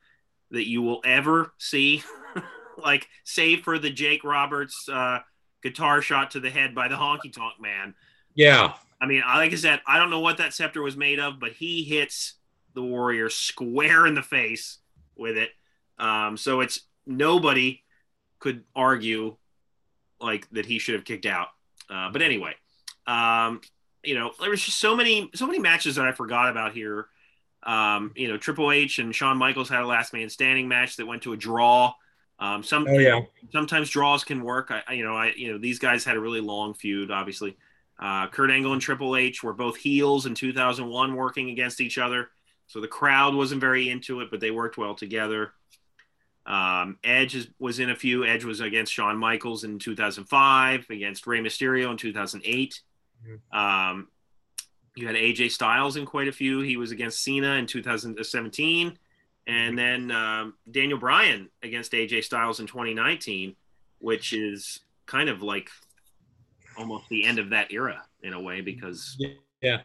[0.52, 2.04] that you will ever see.
[2.78, 5.20] like, save for the Jake Roberts uh,
[5.64, 7.96] guitar shot to the head by the Honky Tonk Man.
[8.36, 11.40] Yeah, I mean, like I said, I don't know what that scepter was made of,
[11.40, 12.34] but he hits
[12.74, 14.80] the warrior square in the face
[15.16, 15.50] with it.
[15.98, 17.84] Um, so it's nobody
[18.40, 19.38] could argue
[20.22, 21.48] like that he should have kicked out.
[21.90, 22.54] Uh, but anyway,
[23.06, 23.62] um,
[24.04, 27.08] you know, there was just so many so many matches that I forgot about here.
[27.64, 31.06] Um, you know, Triple H and Shawn Michaels had a last man standing match that
[31.06, 31.94] went to a draw.
[32.40, 33.22] Um, some Oh yeah.
[33.52, 34.70] sometimes draws can work.
[34.70, 37.10] I, I- you know, I you know these guys had a really long feud.
[37.12, 37.58] Obviously,
[38.00, 42.30] uh, Kurt Angle and Triple H were both heels in 2001, working against each other.
[42.68, 45.54] So the crowd wasn't very into it, but they worked well together.
[46.48, 48.26] Um, Edge is, was in a few.
[48.26, 52.82] Edge was against Shawn Michaels in 2005, against Rey Mysterio in 2008.
[53.52, 54.08] Um,
[54.96, 56.62] you had AJ Styles in quite a few.
[56.62, 58.98] He was against Cena in 2017.
[59.46, 63.56] And then um, Daniel Bryan against AJ Styles in 2019,
[64.00, 65.70] which is kind of like
[66.78, 69.18] almost the end of that era in a way because
[69.62, 69.82] Yeah.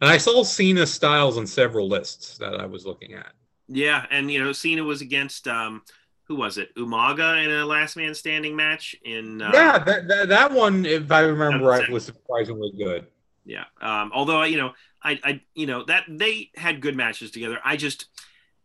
[0.00, 3.32] And I saw Cena Styles on several lists that I was looking at.
[3.68, 5.82] yeah, and you know Cena was against um,
[6.26, 6.74] who was it?
[6.74, 11.10] Umaga in a last man standing match in uh, yeah, that, that that one, if
[11.10, 13.06] I remember right, was surprisingly good.
[13.44, 13.64] Yeah.
[13.80, 14.72] Um, although you know,
[15.02, 17.58] I, I, you know, that they had good matches together.
[17.64, 18.06] I just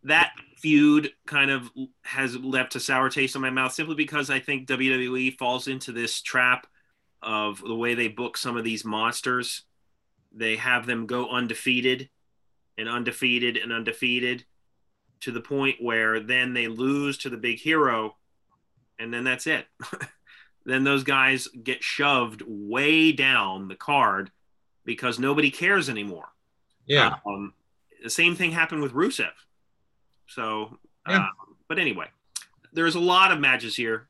[0.03, 1.69] that feud kind of
[2.03, 5.91] has left a sour taste in my mouth simply because I think WWE falls into
[5.91, 6.65] this trap
[7.21, 9.63] of the way they book some of these monsters.
[10.31, 12.09] They have them go undefeated
[12.77, 14.45] and undefeated and undefeated
[15.21, 18.15] to the point where then they lose to the big hero
[18.99, 19.65] and then that's it.
[20.65, 24.31] then those guys get shoved way down the card
[24.85, 26.27] because nobody cares anymore.
[26.85, 27.15] Yeah.
[27.25, 27.53] Um,
[28.03, 29.31] the same thing happened with Rusev.
[30.27, 31.17] So, Yeah.
[31.19, 31.27] uh,
[31.67, 32.07] but anyway,
[32.73, 34.07] there's a lot of matches here.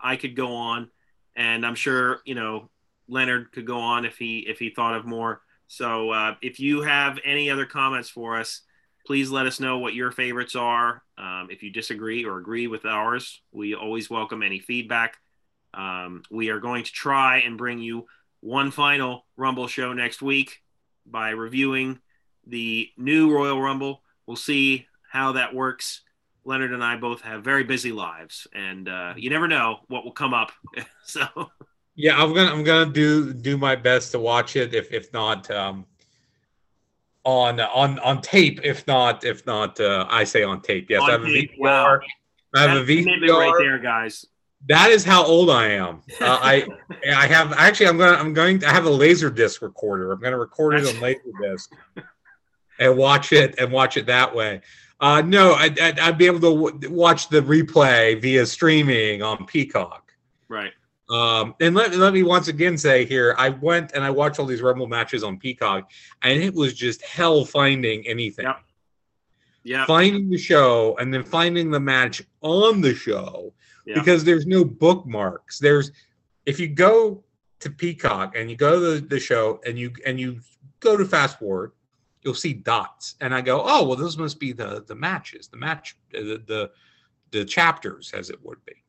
[0.00, 0.90] I could go on,
[1.36, 2.68] and I'm sure you know
[3.08, 5.42] Leonard could go on if he if he thought of more.
[5.68, 8.62] So, uh, if you have any other comments for us,
[9.06, 11.02] please let us know what your favorites are.
[11.18, 15.16] Um, if you disagree or agree with ours, we always welcome any feedback.
[15.74, 18.06] Um, we are going to try and bring you
[18.40, 20.60] one final Rumble show next week
[21.06, 21.98] by reviewing
[22.46, 24.02] the new Royal Rumble.
[24.26, 26.02] We'll see how that works.
[26.44, 30.12] Leonard and I both have very busy lives, and uh, you never know what will
[30.12, 30.50] come up.
[31.04, 31.24] so,
[31.94, 34.74] Yeah, I'm gonna I'm gonna do do my best to watch it.
[34.74, 35.86] If if not um,
[37.24, 40.88] on on on tape, if not if not uh, I say on tape.
[40.90, 41.58] Yes, On I have a tape, VCR.
[41.58, 41.98] wow.
[42.54, 44.26] I have that's a commitment right there, guys.
[44.68, 46.02] That is how old I am.
[46.20, 46.66] Uh, I
[47.14, 50.12] I have actually I'm gonna I'm going to I have a laser disc recorder.
[50.12, 51.72] I'm gonna record it on laser disc
[52.78, 54.60] and watch it and watch it that way.
[55.00, 59.46] Uh, no, I, I'd, I'd be able to w- watch the replay via streaming on
[59.46, 60.12] Peacock.
[60.48, 60.70] Right.
[61.12, 64.46] Um, and let, let me once again say here, I went and I watched all
[64.46, 65.90] these Rumble matches on Peacock,
[66.22, 68.46] and it was just hell finding anything.
[68.46, 68.60] Yep.
[69.64, 69.86] Yeah.
[69.86, 73.52] Finding the show and then finding the match on the show
[73.84, 75.58] because there's no bookmarks.
[75.58, 75.92] There's
[76.46, 77.22] if you go
[77.60, 80.40] to Peacock and you go to the, the show and you and you
[80.80, 81.72] go to fast forward,
[82.22, 83.14] you'll see dots.
[83.20, 86.70] And I go, oh well, those must be the the matches, the match, the the,
[87.30, 88.81] the chapters, as it would be.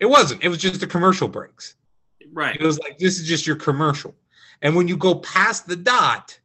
[0.00, 0.42] It wasn't.
[0.44, 1.74] It was just the commercial breaks.
[2.32, 2.56] Right.
[2.58, 4.14] It was like this is just your commercial.
[4.62, 6.38] And when you go past the dot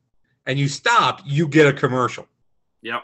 [0.45, 2.28] and you stop, you get a commercial.
[2.82, 3.04] Yep.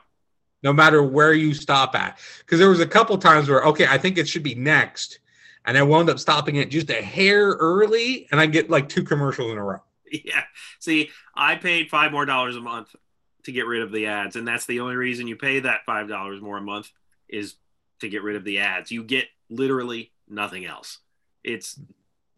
[0.63, 2.19] no matter where you stop at.
[2.39, 5.19] Because there was a couple times where, okay, I think it should be next.
[5.65, 9.03] And I wound up stopping it just a hair early, and I get like two
[9.03, 9.79] commercials in a row.
[10.11, 10.43] Yeah.
[10.79, 12.95] See, I paid five more dollars a month
[13.43, 16.07] to get rid of the ads, and that's the only reason you pay that five
[16.09, 16.91] dollars more a month
[17.27, 17.53] is
[18.01, 18.91] to get rid of the ads.
[18.91, 20.99] You get literally nothing else.
[21.43, 21.79] It's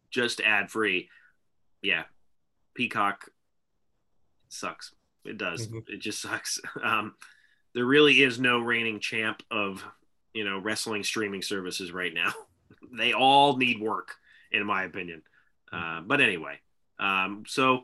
[0.09, 1.09] just ad free.
[1.81, 2.03] Yeah.
[2.73, 3.29] Peacock
[4.49, 4.93] sucks.
[5.25, 5.67] It does.
[5.67, 5.93] Mm-hmm.
[5.93, 6.59] It just sucks.
[6.81, 7.15] Um,
[7.73, 9.83] there really is no reigning champ of
[10.33, 12.33] you know wrestling streaming services right now.
[12.97, 14.15] they all need work,
[14.51, 15.21] in my opinion.
[15.71, 16.59] Uh, but anyway,
[16.99, 17.83] um, so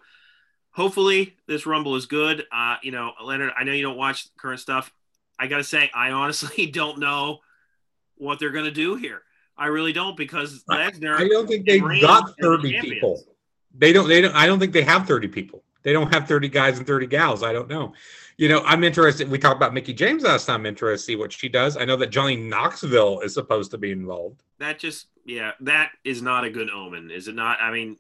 [0.72, 2.46] hopefully this Rumble is good.
[2.52, 4.92] Uh, you know, Leonard, I know you don't watch current stuff.
[5.40, 7.40] I gotta say, I honestly don't know
[8.16, 9.22] what they're gonna do here.
[9.58, 11.16] I really don't because Lesnar.
[11.16, 13.24] I don't think they got thirty people.
[13.76, 14.08] They don't.
[14.08, 14.36] They don't.
[14.36, 15.64] I don't think they have thirty people.
[15.84, 17.44] They don't have thirty guys and thirty gals.
[17.44, 17.94] I don't know
[18.38, 19.30] you know, I'm interested.
[19.30, 20.62] We talked about Mickie James last time.
[20.62, 21.76] I'm interested to see what she does.
[21.76, 24.44] I know that Johnny Knoxville is supposed to be involved.
[24.60, 27.60] That just, yeah, that is not a good omen, is it not?
[27.60, 27.98] I mean,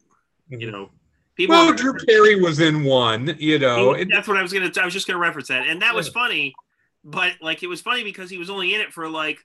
[0.49, 0.71] you mm-hmm.
[0.71, 0.89] know,
[1.35, 1.55] people.
[1.55, 3.35] Well, Drew Carey was in one.
[3.39, 4.71] You know, he, that's what I was gonna.
[4.79, 6.53] I was just gonna reference that, and that was funny.
[7.03, 9.39] But like, it was funny because he was only in it for like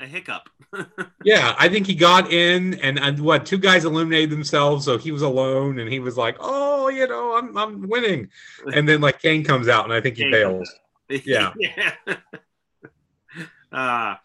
[0.00, 0.48] a hiccup.
[1.24, 5.12] yeah, I think he got in, and, and what two guys eliminated themselves, so he
[5.12, 8.28] was alone, and he was like, "Oh, you know, I'm I'm winning,"
[8.74, 10.72] and then like Kane comes out, and I think he Kane bails.
[11.08, 11.52] Yeah.
[11.58, 12.16] yeah.
[13.72, 14.16] uh,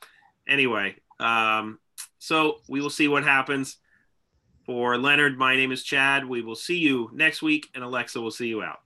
[0.47, 1.79] anyway, um,
[2.19, 3.77] so we will see what happens.
[4.65, 6.25] For Leonard, my name is Chad.
[6.25, 8.79] We will see you next week, and Alexa will see you out.